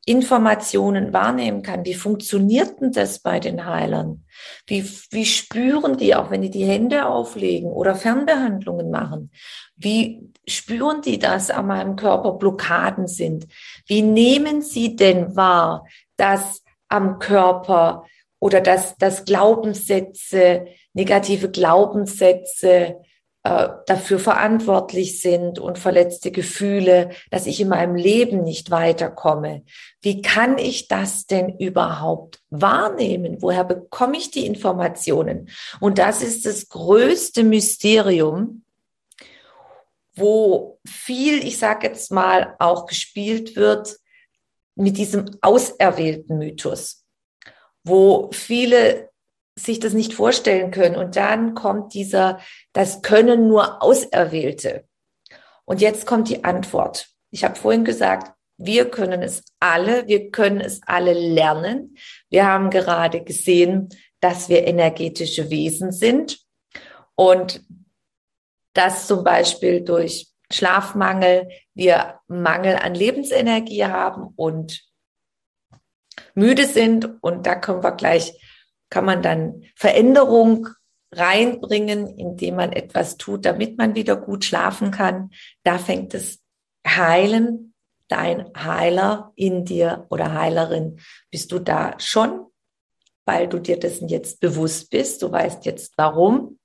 Informationen 0.07 1.11
wahrnehmen 1.11 1.63
kann. 1.63 1.83
Wie 1.83 1.93
funktioniert 1.93 2.79
denn 2.79 2.93
das 2.93 3.19
bei 3.19 3.41
den 3.41 3.65
Heilern? 3.65 4.23
Wie, 4.65 4.89
wie 5.11 5.25
spüren 5.25 5.97
die, 5.97 6.15
auch 6.15 6.31
wenn 6.31 6.41
die 6.41 6.49
die 6.49 6.63
Hände 6.63 7.07
auflegen 7.07 7.69
oder 7.69 7.93
Fernbehandlungen 7.93 8.89
machen? 8.89 9.31
Wie 9.75 10.31
spüren 10.47 11.01
die, 11.01 11.19
dass 11.19 11.51
an 11.51 11.67
meinem 11.67 11.97
Körper 11.97 12.31
Blockaden 12.31 13.07
sind? 13.07 13.47
Wie 13.85 14.01
nehmen 14.01 14.61
sie 14.61 14.95
denn 14.95 15.35
wahr, 15.35 15.85
dass 16.15 16.63
am 16.87 17.19
Körper 17.19 18.05
oder 18.39 18.61
dass, 18.61 18.95
dass 18.95 19.25
Glaubenssätze, 19.25 20.67
negative 20.93 21.51
Glaubenssätze, 21.51 22.95
äh, 23.47 23.69
dafür 23.85 24.19
verantwortlich 24.19 25.21
sind 25.21 25.57
und 25.57 25.79
verletzte 25.79 26.31
Gefühle, 26.31 27.11
dass 27.31 27.45
ich 27.45 27.61
in 27.61 27.69
meinem 27.69 27.95
Leben 27.95 28.43
nicht 28.43 28.71
weiterkomme. 28.71 29.63
Wie 30.01 30.21
kann 30.21 30.57
ich 30.57 30.89
das 30.89 31.27
denn 31.27 31.57
überhaupt 31.57 32.41
wahrnehmen? 32.49 33.37
Woher 33.39 33.63
bekomme 33.63 34.17
ich 34.17 34.31
die 34.31 34.45
Informationen? 34.45 35.49
Und 35.79 35.97
das 35.97 36.21
ist 36.21 36.45
das 36.45 36.67
größte 36.67 37.45
Mysterium, 37.45 38.63
wo 40.13 40.79
viel, 40.85 41.45
ich 41.47 41.57
sage 41.57 41.87
jetzt 41.87 42.11
mal, 42.11 42.53
auch 42.59 42.85
gespielt 42.85 43.55
wird 43.55 43.95
mit 44.75 44.97
diesem 44.97 45.25
auserwählten 45.39 46.37
Mythos, 46.37 47.05
wo 47.85 48.29
viele 48.33 49.09
sich 49.57 49.79
das 49.79 49.93
nicht 49.93 50.13
vorstellen 50.13 50.71
können. 50.71 50.95
Und 50.95 51.15
dann 51.15 51.55
kommt 51.55 51.93
dieser, 51.93 52.39
das 52.73 53.01
können 53.01 53.47
nur 53.47 53.83
Auserwählte. 53.83 54.85
Und 55.65 55.81
jetzt 55.81 56.05
kommt 56.05 56.29
die 56.29 56.43
Antwort. 56.43 57.09
Ich 57.31 57.43
habe 57.43 57.55
vorhin 57.55 57.83
gesagt, 57.83 58.33
wir 58.57 58.89
können 58.89 59.21
es 59.21 59.43
alle, 59.59 60.07
wir 60.07 60.31
können 60.31 60.61
es 60.61 60.81
alle 60.85 61.13
lernen. 61.13 61.97
Wir 62.29 62.45
haben 62.45 62.69
gerade 62.69 63.23
gesehen, 63.23 63.89
dass 64.19 64.49
wir 64.49 64.65
energetische 64.65 65.49
Wesen 65.49 65.91
sind 65.91 66.39
und 67.15 67.61
dass 68.73 69.07
zum 69.07 69.23
Beispiel 69.23 69.81
durch 69.81 70.27
Schlafmangel 70.51 71.49
wir 71.73 72.19
Mangel 72.27 72.75
an 72.77 72.95
Lebensenergie 72.95 73.85
haben 73.85 74.33
und 74.35 74.87
müde 76.33 76.65
sind. 76.65 77.21
Und 77.21 77.45
da 77.45 77.55
kommen 77.55 77.83
wir 77.83 77.91
gleich 77.91 78.33
kann 78.89 79.05
man 79.05 79.21
dann 79.21 79.63
Veränderung 79.75 80.69
reinbringen, 81.11 82.07
indem 82.07 82.55
man 82.55 82.73
etwas 82.73 83.17
tut, 83.17 83.45
damit 83.45 83.77
man 83.77 83.95
wieder 83.95 84.15
gut 84.15 84.45
schlafen 84.45 84.91
kann. 84.91 85.31
Da 85.63 85.77
fängt 85.77 86.13
es 86.13 86.41
Heilen, 86.85 87.73
dein 88.07 88.51
Heiler 88.55 89.31
in 89.35 89.65
dir 89.65 90.05
oder 90.09 90.33
Heilerin. 90.33 90.99
Bist 91.31 91.51
du 91.51 91.59
da 91.59 91.95
schon, 91.99 92.47
weil 93.25 93.47
du 93.47 93.59
dir 93.59 93.79
dessen 93.79 94.07
jetzt 94.07 94.39
bewusst 94.39 94.89
bist, 94.89 95.21
du 95.21 95.31
weißt 95.31 95.65
jetzt 95.65 95.93
warum. 95.97 96.59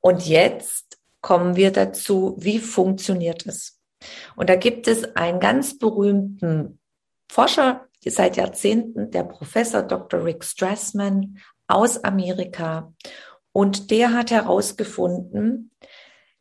Und 0.00 0.26
jetzt 0.26 0.98
kommen 1.20 1.56
wir 1.56 1.72
dazu, 1.72 2.36
wie 2.38 2.58
funktioniert 2.58 3.46
es? 3.46 3.80
Und 4.36 4.48
da 4.48 4.56
gibt 4.56 4.86
es 4.86 5.16
einen 5.16 5.40
ganz 5.40 5.78
berühmten 5.78 6.78
Forscher, 7.30 7.87
seit 8.04 8.36
Jahrzehnten 8.36 9.10
der 9.10 9.24
Professor 9.24 9.82
Dr. 9.82 10.24
Rick 10.24 10.44
Strassman 10.44 11.38
aus 11.66 12.02
Amerika. 12.04 12.92
Und 13.52 13.90
der 13.90 14.12
hat 14.12 14.30
herausgefunden, 14.30 15.70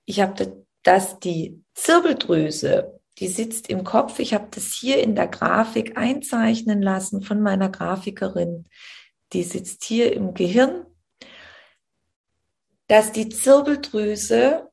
ich 0.06 0.22
habe 0.22 0.66
dass 0.84 1.20
die 1.20 1.62
Zirbeldrüse, 1.74 3.02
die 3.18 3.28
sitzt 3.28 3.70
im 3.70 3.84
Kopf. 3.84 4.20
Ich 4.20 4.34
habe 4.34 4.48
das 4.52 4.74
hier 4.74 5.04
in 5.04 5.16
der 5.16 5.28
Grafik 5.28 5.98
einzeichnen 5.98 6.82
lassen 6.82 7.22
von 7.22 7.42
meiner 7.42 7.68
Grafikerin. 7.68 8.70
Die 9.34 9.44
sitzt 9.44 9.84
hier 9.84 10.14
im 10.14 10.34
Gehirn. 10.34 10.86
Dass 12.88 13.12
die 13.12 13.28
Zirbeldrüse 13.28 14.70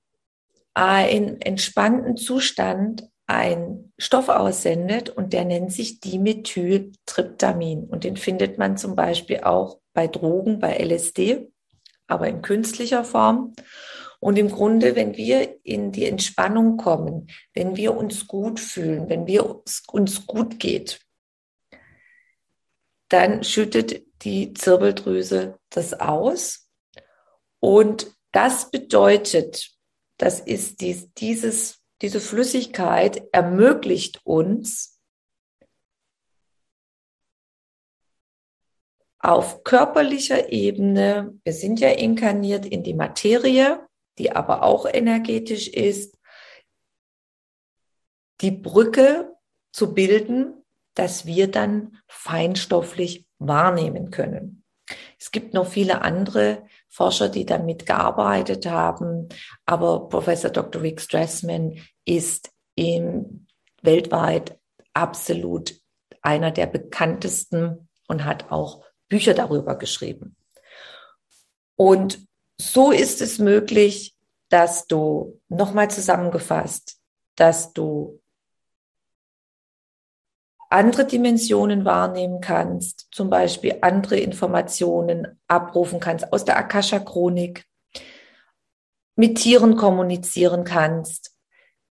in 0.77 1.41
entspannten 1.41 2.17
Zustand 2.17 3.09
ein 3.27 3.93
Stoff 3.99 4.29
aussendet 4.29 5.11
und 5.11 5.33
der 5.33 5.45
nennt 5.45 5.73
sich 5.73 6.01
Dimethyltryptamin. 6.01 7.85
Und 7.85 8.05
den 8.05 8.17
findet 8.17 8.59
man 8.59 8.77
zum 8.77 8.95
Beispiel 8.95 9.41
auch 9.41 9.81
bei 9.93 10.07
Drogen, 10.07 10.59
bei 10.59 10.77
LSD, 10.77 11.51
aber 12.07 12.29
in 12.29 12.43
künstlicher 12.43 13.05
Form. 13.05 13.55
Und 14.21 14.39
im 14.39 14.51
Grunde, 14.51 14.97
wenn 14.97 15.17
wir 15.17 15.59
in 15.65 15.93
die 15.93 16.07
Entspannung 16.07 16.77
kommen, 16.77 17.29
wenn 17.55 17.77
wir 17.77 17.97
uns 17.97 18.27
gut 18.27 18.61
fühlen, 18.61 19.09
wenn 19.09 19.27
wir 19.27 19.45
uns 19.93 20.27
gut 20.27 20.59
geht, 20.59 21.01
dann 23.09 23.45
schüttet 23.45 24.03
die 24.23 24.55
Zirbeldrüse 24.55 25.59
das 25.71 25.95
aus. 25.95 26.69
Und 27.61 28.15
das 28.33 28.71
bedeutet, 28.71 29.71
das 30.17 30.41
ist 30.41 30.81
dies, 30.81 31.13
dieses 31.15 31.84
diese 32.03 32.21
Flüssigkeit 32.21 33.23
ermöglicht 33.33 34.21
uns, 34.25 34.95
auf 39.25 39.65
körperlicher 39.65 40.53
Ebene, 40.53 41.41
wir 41.45 41.55
sind 41.55 41.81
ja 41.81 41.89
inkarniert 41.89 42.67
in 42.67 42.83
die 42.83 42.93
Materie, 42.93 43.89
die 44.19 44.33
aber 44.33 44.63
auch 44.63 44.85
energetisch 44.85 45.67
ist, 45.69 46.19
die 48.43 48.51
Brücke 48.51 49.35
zu 49.73 49.95
bilden, 49.95 50.63
dass 50.93 51.25
wir 51.25 51.51
dann 51.51 51.99
feinstofflich 52.07 53.27
wahrnehmen 53.39 54.11
können. 54.11 54.64
Es 55.19 55.31
gibt 55.31 55.55
noch 55.55 55.67
viele 55.67 56.03
andere 56.03 56.65
Forscher, 56.89 57.29
die 57.29 57.47
damit 57.47 57.87
gearbeitet 57.87 58.67
haben, 58.67 59.29
aber 59.67 60.09
Professor 60.09 60.51
Dr. 60.51 60.83
Rick 60.83 61.01
Strassman 61.01 61.79
ist 62.05 62.51
im, 62.75 63.47
weltweit 63.85 64.59
absolut 64.93 65.75
einer 66.23 66.51
der 66.51 66.67
bekanntesten 66.67 67.89
und 68.09 68.25
hat 68.25 68.51
auch 68.51 68.85
Bücher 69.09 69.35
darüber 69.35 69.77
geschrieben. 69.77 70.37
Und 71.77 72.27
so 72.59 72.91
ist 72.91 73.21
es 73.21 73.39
möglich, 73.39 74.17
dass 74.49 74.87
du, 74.87 75.41
nochmal 75.49 75.91
zusammengefasst, 75.91 76.99
dass 77.37 77.73
du 77.73 78.21
andere 80.71 81.07
Dimensionen 81.07 81.85
wahrnehmen 81.85 82.41
kannst, 82.41 83.09
zum 83.13 83.31
Beispiel 83.31 83.77
andere 83.83 84.17
Informationen 84.17 85.41
abrufen 85.47 86.01
kannst 86.01 86.33
aus 86.33 86.45
der 86.45 86.59
Akasha-Chronik, 86.59 87.65
mit 89.17 89.39
Tieren 89.39 89.77
kommunizieren 89.77 90.65
kannst, 90.65 91.33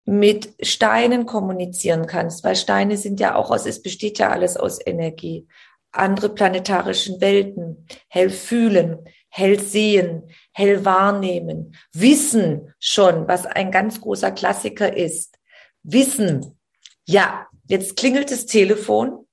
mit 0.05 0.53
Steinen 0.61 1.25
kommunizieren 1.25 2.05
kannst, 2.05 2.43
weil 2.43 2.55
Steine 2.55 2.97
sind 2.97 3.19
ja 3.19 3.35
auch 3.35 3.51
aus, 3.51 3.65
es 3.65 3.81
besteht 3.81 4.19
ja 4.19 4.29
alles 4.29 4.55
aus 4.55 4.79
Energie, 4.85 5.47
andere 5.91 6.29
planetarischen 6.29 7.19
Welten, 7.19 7.87
hell 8.07 8.29
fühlen, 8.29 8.99
hell 9.29 9.59
sehen, 9.59 10.29
hell 10.53 10.85
wahrnehmen, 10.85 11.75
wissen 11.93 12.73
schon, 12.79 13.27
was 13.27 13.45
ein 13.45 13.71
ganz 13.71 13.99
großer 14.01 14.31
Klassiker 14.31 14.95
ist. 14.95 15.37
Wissen, 15.83 16.59
ja, 17.05 17.47
jetzt 17.67 17.95
klingelt 17.95 18.31
das 18.31 18.45
Telefon 18.45 19.27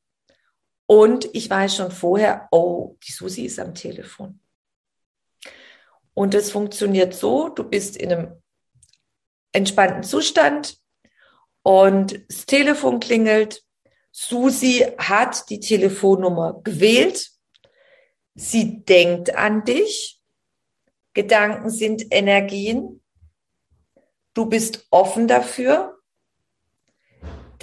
und 0.86 1.28
ich 1.32 1.48
weiß 1.48 1.76
schon 1.76 1.90
vorher, 1.90 2.48
oh, 2.50 2.96
die 3.06 3.12
Susi 3.12 3.46
ist 3.46 3.58
am 3.58 3.74
Telefon. 3.74 4.40
Und 6.12 6.34
es 6.34 6.50
funktioniert 6.52 7.14
so, 7.14 7.48
du 7.48 7.64
bist 7.64 7.96
in 7.96 8.12
einem 8.12 8.42
entspannten 9.52 10.02
Zustand 10.02 10.78
und 11.62 12.24
das 12.28 12.46
Telefon 12.46 13.00
klingelt. 13.00 13.64
Susi 14.12 14.86
hat 14.98 15.48
die 15.50 15.58
Telefonnummer 15.60 16.60
gewählt. 16.62 17.30
Sie 18.34 18.84
denkt 18.84 19.34
an 19.34 19.64
dich. 19.64 20.20
Gedanken 21.14 21.70
sind 21.70 22.06
Energien. 22.10 23.02
Du 24.34 24.46
bist 24.46 24.86
offen 24.90 25.26
dafür. 25.26 25.98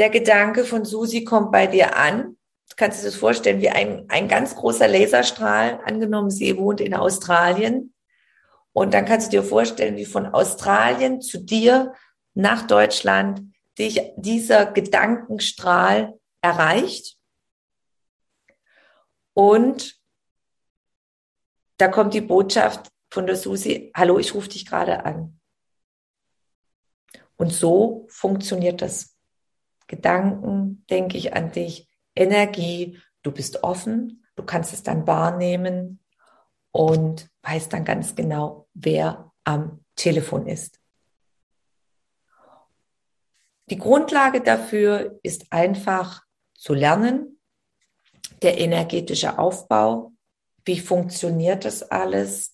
Der 0.02 0.10
Gedanke 0.10 0.66
von 0.66 0.84
Susi 0.84 1.24
kommt 1.24 1.52
bei 1.52 1.68
dir 1.68 1.96
an. 1.96 2.36
Du 2.70 2.76
kannst 2.76 3.02
dir 3.02 3.06
das 3.06 3.16
vorstellen 3.16 3.62
wie 3.62 3.70
ein, 3.70 4.10
ein 4.10 4.28
ganz 4.28 4.56
großer 4.56 4.88
Laserstrahl. 4.88 5.80
Angenommen, 5.86 6.32
sie 6.32 6.58
wohnt 6.58 6.82
in 6.82 6.96
Australien. 6.96 7.94
Und 8.74 8.96
dann 8.96 9.06
kannst 9.06 9.28
du 9.28 9.38
dir 9.38 9.44
vorstellen, 9.44 9.98
wie 9.98 10.06
von 10.06 10.26
Australien 10.26 11.22
zu 11.22 11.38
dir 11.38 11.94
nach 12.34 12.66
Deutschland 12.66 13.54
dich 13.78 14.02
dieser 14.16 14.66
Gedankenstrahl 14.66 16.20
erreicht. 16.42 17.20
Und 19.34 20.02
da 21.78 21.90
kommt 21.90 22.16
die 22.16 22.22
Botschaft 22.22 22.90
von 23.12 23.28
der 23.28 23.36
Susi, 23.36 23.92
hallo, 23.96 24.18
ich 24.18 24.34
rufe 24.34 24.50
dich 24.50 24.66
gerade 24.66 25.06
an. 25.06 25.40
Und 27.38 27.54
so 27.54 28.08
funktioniert 28.10 28.82
das. 28.82 29.11
Gedanken, 29.92 30.86
denke 30.90 31.18
ich 31.18 31.34
an 31.36 31.52
dich, 31.52 31.90
Energie, 32.16 32.98
du 33.24 33.32
bist 33.32 33.64
offen, 33.64 34.24
du 34.36 34.44
kannst 34.44 34.74
es 34.74 34.84
dann 34.84 35.06
wahrnehmen 35.06 36.00
und 36.72 37.30
weißt 37.44 37.74
dann 37.74 37.84
ganz 37.84 38.16
genau, 38.16 38.68
wer 38.74 39.32
am 39.44 39.84
Telefon 39.96 40.48
ist. 40.48 40.80
Die 43.70 43.78
Grundlage 43.78 44.40
dafür 44.42 45.20
ist 45.24 45.52
einfach 45.52 46.24
zu 46.54 46.74
lernen, 46.74 47.40
der 48.42 48.60
energetische 48.60 49.38
Aufbau, 49.38 50.14
wie 50.64 50.80
funktioniert 50.80 51.66
das 51.66 51.84
alles, 51.84 52.54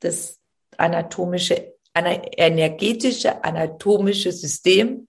das 0.00 0.40
anatomische, 0.78 1.74
energetische, 1.94 3.44
anatomische 3.44 4.32
System, 4.32 5.08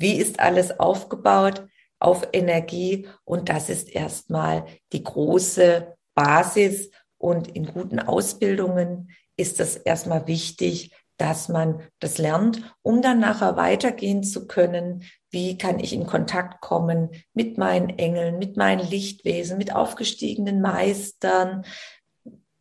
wie 0.00 0.16
ist 0.16 0.40
alles 0.40 0.80
aufgebaut 0.80 1.66
auf 1.98 2.28
Energie 2.32 3.06
und 3.24 3.50
das 3.50 3.68
ist 3.68 3.88
erstmal 3.88 4.64
die 4.92 5.04
große 5.04 5.94
Basis 6.14 6.90
und 7.18 7.54
in 7.54 7.66
guten 7.66 8.00
Ausbildungen 8.00 9.10
ist 9.36 9.60
das 9.60 9.76
erstmal 9.76 10.26
wichtig, 10.26 10.92
dass 11.18 11.50
man 11.50 11.82
das 11.98 12.16
lernt, 12.16 12.62
um 12.80 13.02
dann 13.02 13.20
nachher 13.20 13.56
weitergehen 13.56 14.22
zu 14.22 14.46
können. 14.46 15.04
Wie 15.30 15.58
kann 15.58 15.78
ich 15.78 15.92
in 15.92 16.06
Kontakt 16.06 16.62
kommen 16.62 17.10
mit 17.34 17.58
meinen 17.58 17.90
Engeln, 17.90 18.38
mit 18.38 18.56
meinen 18.56 18.88
Lichtwesen, 18.88 19.58
mit 19.58 19.74
aufgestiegenen 19.74 20.62
Meistern 20.62 21.66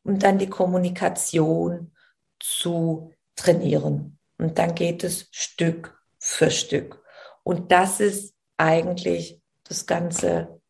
und 0.04 0.24
dann 0.24 0.40
die 0.40 0.50
Kommunikation 0.50 1.94
zu 2.40 3.14
trainieren. 3.38 4.18
Und 4.38 4.58
dann 4.58 4.76
geht 4.76 5.06
es 5.06 5.30
Stück 5.32 5.98
für 6.20 6.52
Stück. 6.52 7.02
Und 7.44 7.72
das 7.72 8.00
ist 8.00 8.36
eigentlich 8.58 9.40
das 9.64 9.86
ganze 9.86 10.62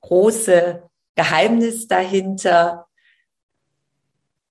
große 0.00 0.88
Geheimnis 1.14 1.88
dahinter, 1.88 2.88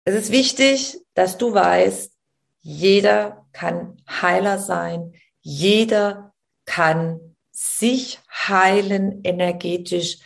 es 0.04 0.16
ist 0.16 0.32
wichtig, 0.32 1.02
dass 1.16 1.38
du 1.38 1.54
weißt, 1.54 2.14
jeder 2.62 3.46
kann 3.52 4.02
Heiler 4.10 4.58
sein, 4.58 5.14
jeder 5.42 6.34
kann 6.66 7.36
sich 7.52 8.20
heilen 8.32 9.24
energetisch, 9.24 10.20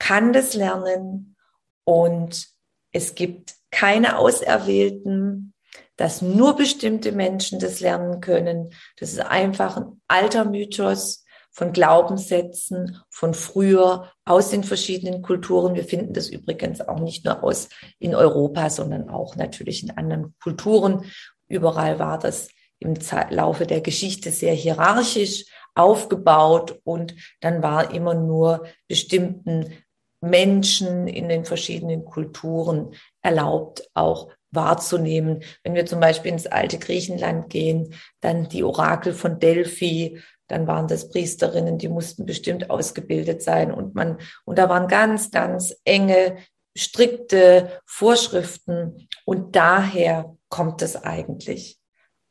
kann 0.00 0.32
das 0.32 0.54
lernen. 0.54 1.36
Und 1.84 2.48
es 2.90 3.14
gibt 3.14 3.54
keine 3.70 4.18
Auserwählten, 4.18 5.54
dass 5.98 6.22
nur 6.22 6.56
bestimmte 6.56 7.12
Menschen 7.12 7.58
das 7.58 7.80
lernen 7.80 8.20
können. 8.20 8.70
Das 8.98 9.12
ist 9.12 9.20
einfach 9.20 9.76
ein 9.76 10.00
alter 10.06 10.46
Mythos 10.46 11.24
von 11.50 11.72
Glaubenssätzen 11.72 12.98
von 13.10 13.34
früher 13.34 14.10
aus 14.24 14.50
den 14.50 14.62
verschiedenen 14.62 15.22
Kulturen. 15.22 15.74
Wir 15.74 15.84
finden 15.84 16.14
das 16.14 16.28
übrigens 16.28 16.80
auch 16.80 17.00
nicht 17.00 17.24
nur 17.24 17.42
aus 17.42 17.68
in 17.98 18.14
Europa, 18.14 18.70
sondern 18.70 19.10
auch 19.10 19.34
natürlich 19.34 19.82
in 19.82 19.90
anderen 19.90 20.36
Kulturen. 20.40 21.04
Überall 21.48 21.98
war 21.98 22.18
das 22.18 22.48
im 22.78 22.94
Laufe 23.30 23.66
der 23.66 23.80
Geschichte 23.80 24.30
sehr 24.30 24.54
hierarchisch 24.54 25.46
aufgebaut 25.74 26.78
und 26.84 27.16
dann 27.40 27.60
war 27.60 27.92
immer 27.92 28.14
nur 28.14 28.66
bestimmten 28.86 29.72
Menschen 30.20 31.08
in 31.08 31.28
den 31.28 31.44
verschiedenen 31.44 32.04
Kulturen 32.04 32.94
erlaubt, 33.20 33.88
auch 33.94 34.28
wahrzunehmen. 34.50 35.42
Wenn 35.62 35.74
wir 35.74 35.86
zum 35.86 36.00
Beispiel 36.00 36.32
ins 36.32 36.46
alte 36.46 36.78
Griechenland 36.78 37.50
gehen, 37.50 37.94
dann 38.20 38.48
die 38.48 38.64
Orakel 38.64 39.12
von 39.12 39.38
Delphi, 39.38 40.20
dann 40.46 40.66
waren 40.66 40.88
das 40.88 41.10
Priesterinnen, 41.10 41.78
die 41.78 41.88
mussten 41.88 42.24
bestimmt 42.24 42.70
ausgebildet 42.70 43.42
sein 43.42 43.72
und 43.72 43.94
man, 43.94 44.18
und 44.44 44.58
da 44.58 44.68
waren 44.68 44.88
ganz, 44.88 45.30
ganz 45.30 45.76
enge, 45.84 46.38
strikte 46.74 47.80
Vorschriften 47.84 49.08
und 49.24 49.54
daher 49.56 50.36
kommt 50.48 50.80
es 50.80 50.96
eigentlich. 50.96 51.78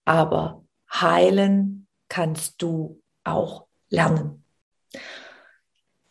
Aber 0.06 0.64
heilen 0.92 1.88
kannst 2.10 2.62
du 2.62 3.02
auch 3.24 3.68
lernen. 3.90 4.44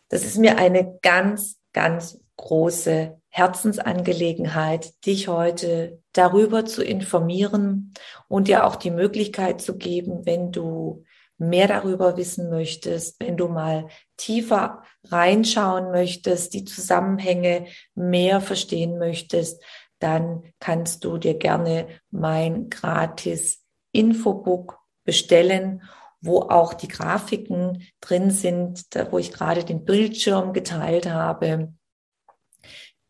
Das 0.09 0.23
ist 0.23 0.37
mir 0.37 0.57
eine 0.57 0.97
ganz, 1.01 1.59
ganz 1.73 2.19
große 2.37 3.19
Herzensangelegenheit, 3.29 5.05
dich 5.05 5.27
heute 5.27 6.01
darüber 6.13 6.65
zu 6.65 6.83
informieren 6.83 7.93
und 8.27 8.47
dir 8.47 8.65
auch 8.65 8.75
die 8.75 8.91
Möglichkeit 8.91 9.61
zu 9.61 9.77
geben, 9.77 10.25
wenn 10.25 10.51
du 10.51 11.03
mehr 11.37 11.67
darüber 11.67 12.17
wissen 12.17 12.49
möchtest, 12.49 13.19
wenn 13.19 13.37
du 13.37 13.47
mal 13.47 13.89
tiefer 14.17 14.83
reinschauen 15.03 15.91
möchtest, 15.91 16.53
die 16.53 16.65
Zusammenhänge 16.65 17.67
mehr 17.93 18.41
verstehen 18.41 18.97
möchtest, 18.97 19.61
dann 19.99 20.43
kannst 20.59 21.03
du 21.03 21.17
dir 21.17 21.35
gerne 21.35 21.87
mein 22.11 22.69
gratis 22.69 23.63
Infobook 23.91 24.79
bestellen, 25.03 25.83
wo 26.21 26.41
auch 26.41 26.73
die 26.73 26.87
Grafiken 26.87 27.83
drin 28.01 28.31
sind, 28.31 28.85
wo 29.11 29.17
ich 29.17 29.31
gerade 29.31 29.63
den 29.63 29.85
Bildschirm 29.85 30.53
geteilt 30.53 31.09
habe. 31.09 31.73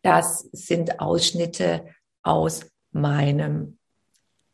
Das 0.07 0.47
sind 0.53 1.01
Ausschnitte 1.01 1.85
aus 2.23 2.61
meinem 2.91 3.77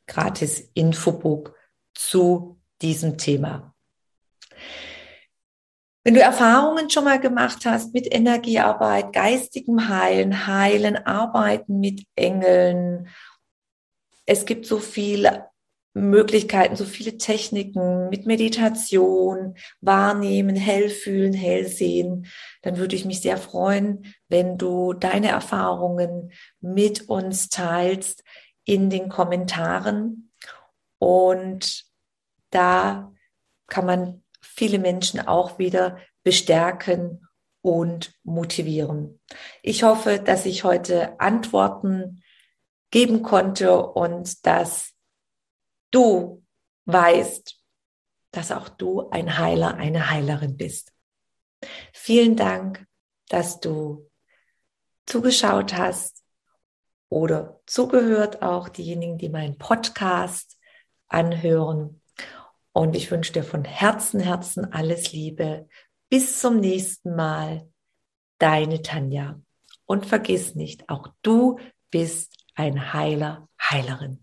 gratis 0.08 0.72
Infobook 0.74 1.56
zu 1.94 2.60
diesem 2.82 3.20
Thema. 3.20 3.76
Wenn 6.04 6.16
du 6.16 6.22
Erfahrungen 6.22 6.90
schon 6.90 7.04
mal 7.04 7.20
gemacht 7.20 7.68
hast 7.68 7.94
mit 7.94 8.12
Energiearbeit, 8.12 9.14
geistigem 9.14 9.90
Heilen, 9.90 10.48
Heilen, 10.48 10.98
Arbeiten 10.98 11.80
mit 11.80 12.04
Engeln, 12.16 13.08
es 14.26 14.46
gibt 14.46 14.66
so 14.66 14.80
viele 14.80 15.52
Möglichkeiten, 15.94 16.76
so 16.76 16.86
viele 16.86 17.18
Techniken 17.18 18.10
mit 18.10 18.26
Meditation, 18.26 19.56
Wahrnehmen, 19.82 20.56
Hellfühlen, 20.56 21.34
Hellsehen, 21.34 22.26
dann 22.64 22.78
würde 22.78 22.96
ich 22.96 23.06
mich 23.06 23.22
sehr 23.22 23.38
freuen, 23.38 24.14
wenn 24.28 24.58
du 24.58 24.94
deine 24.94 25.30
Erfahrungen 25.30 26.32
mit 26.62 27.10
uns 27.10 27.50
teilst 27.50 28.24
in 28.66 28.90
den 28.90 29.10
Kommentaren 29.10 30.32
und 30.98 31.86
da 32.50 33.12
kann 33.68 33.86
man 33.86 34.24
viele 34.42 34.80
Menschen 34.80 35.20
auch 35.20 35.60
wieder 35.60 35.98
bestärken 36.24 37.28
und 37.62 38.14
motivieren. 38.24 39.20
Ich 39.62 39.84
hoffe, 39.84 40.20
dass 40.20 40.46
ich 40.46 40.64
heute 40.64 41.20
Antworten 41.20 42.24
geben 42.92 43.24
konnte 43.24 43.86
und 43.86 44.46
dass 44.46 44.93
du 45.94 46.44
weißt, 46.86 47.56
dass 48.32 48.52
auch 48.52 48.70
du 48.70 49.10
ein 49.10 49.38
Heiler, 49.38 49.76
eine 49.76 50.10
Heilerin 50.10 50.58
bist. 50.58 50.92
Vielen 51.94 52.36
Dank, 52.36 52.86
dass 53.30 53.60
du 53.60 54.10
zugeschaut 55.06 55.74
hast 55.74 56.24
oder 57.10 57.62
zugehört, 57.68 58.42
auch 58.42 58.70
diejenigen, 58.70 59.18
die 59.18 59.30
meinen 59.30 59.58
Podcast 59.58 60.58
anhören. 61.08 62.02
Und 62.72 62.96
ich 62.96 63.12
wünsche 63.12 63.34
dir 63.34 63.44
von 63.44 63.64
Herzen, 63.64 64.20
Herzen 64.20 64.74
alles 64.74 65.12
Liebe. 65.14 65.68
Bis 66.10 66.40
zum 66.40 66.60
nächsten 66.60 67.16
Mal. 67.16 67.70
Deine 68.40 68.82
Tanja. 68.82 69.40
Und 69.86 70.06
vergiss 70.08 70.56
nicht, 70.56 70.90
auch 70.90 71.08
du 71.22 71.60
bist 71.92 72.46
ein 72.56 72.94
Heiler, 72.94 73.48
Heilerin. 73.62 74.23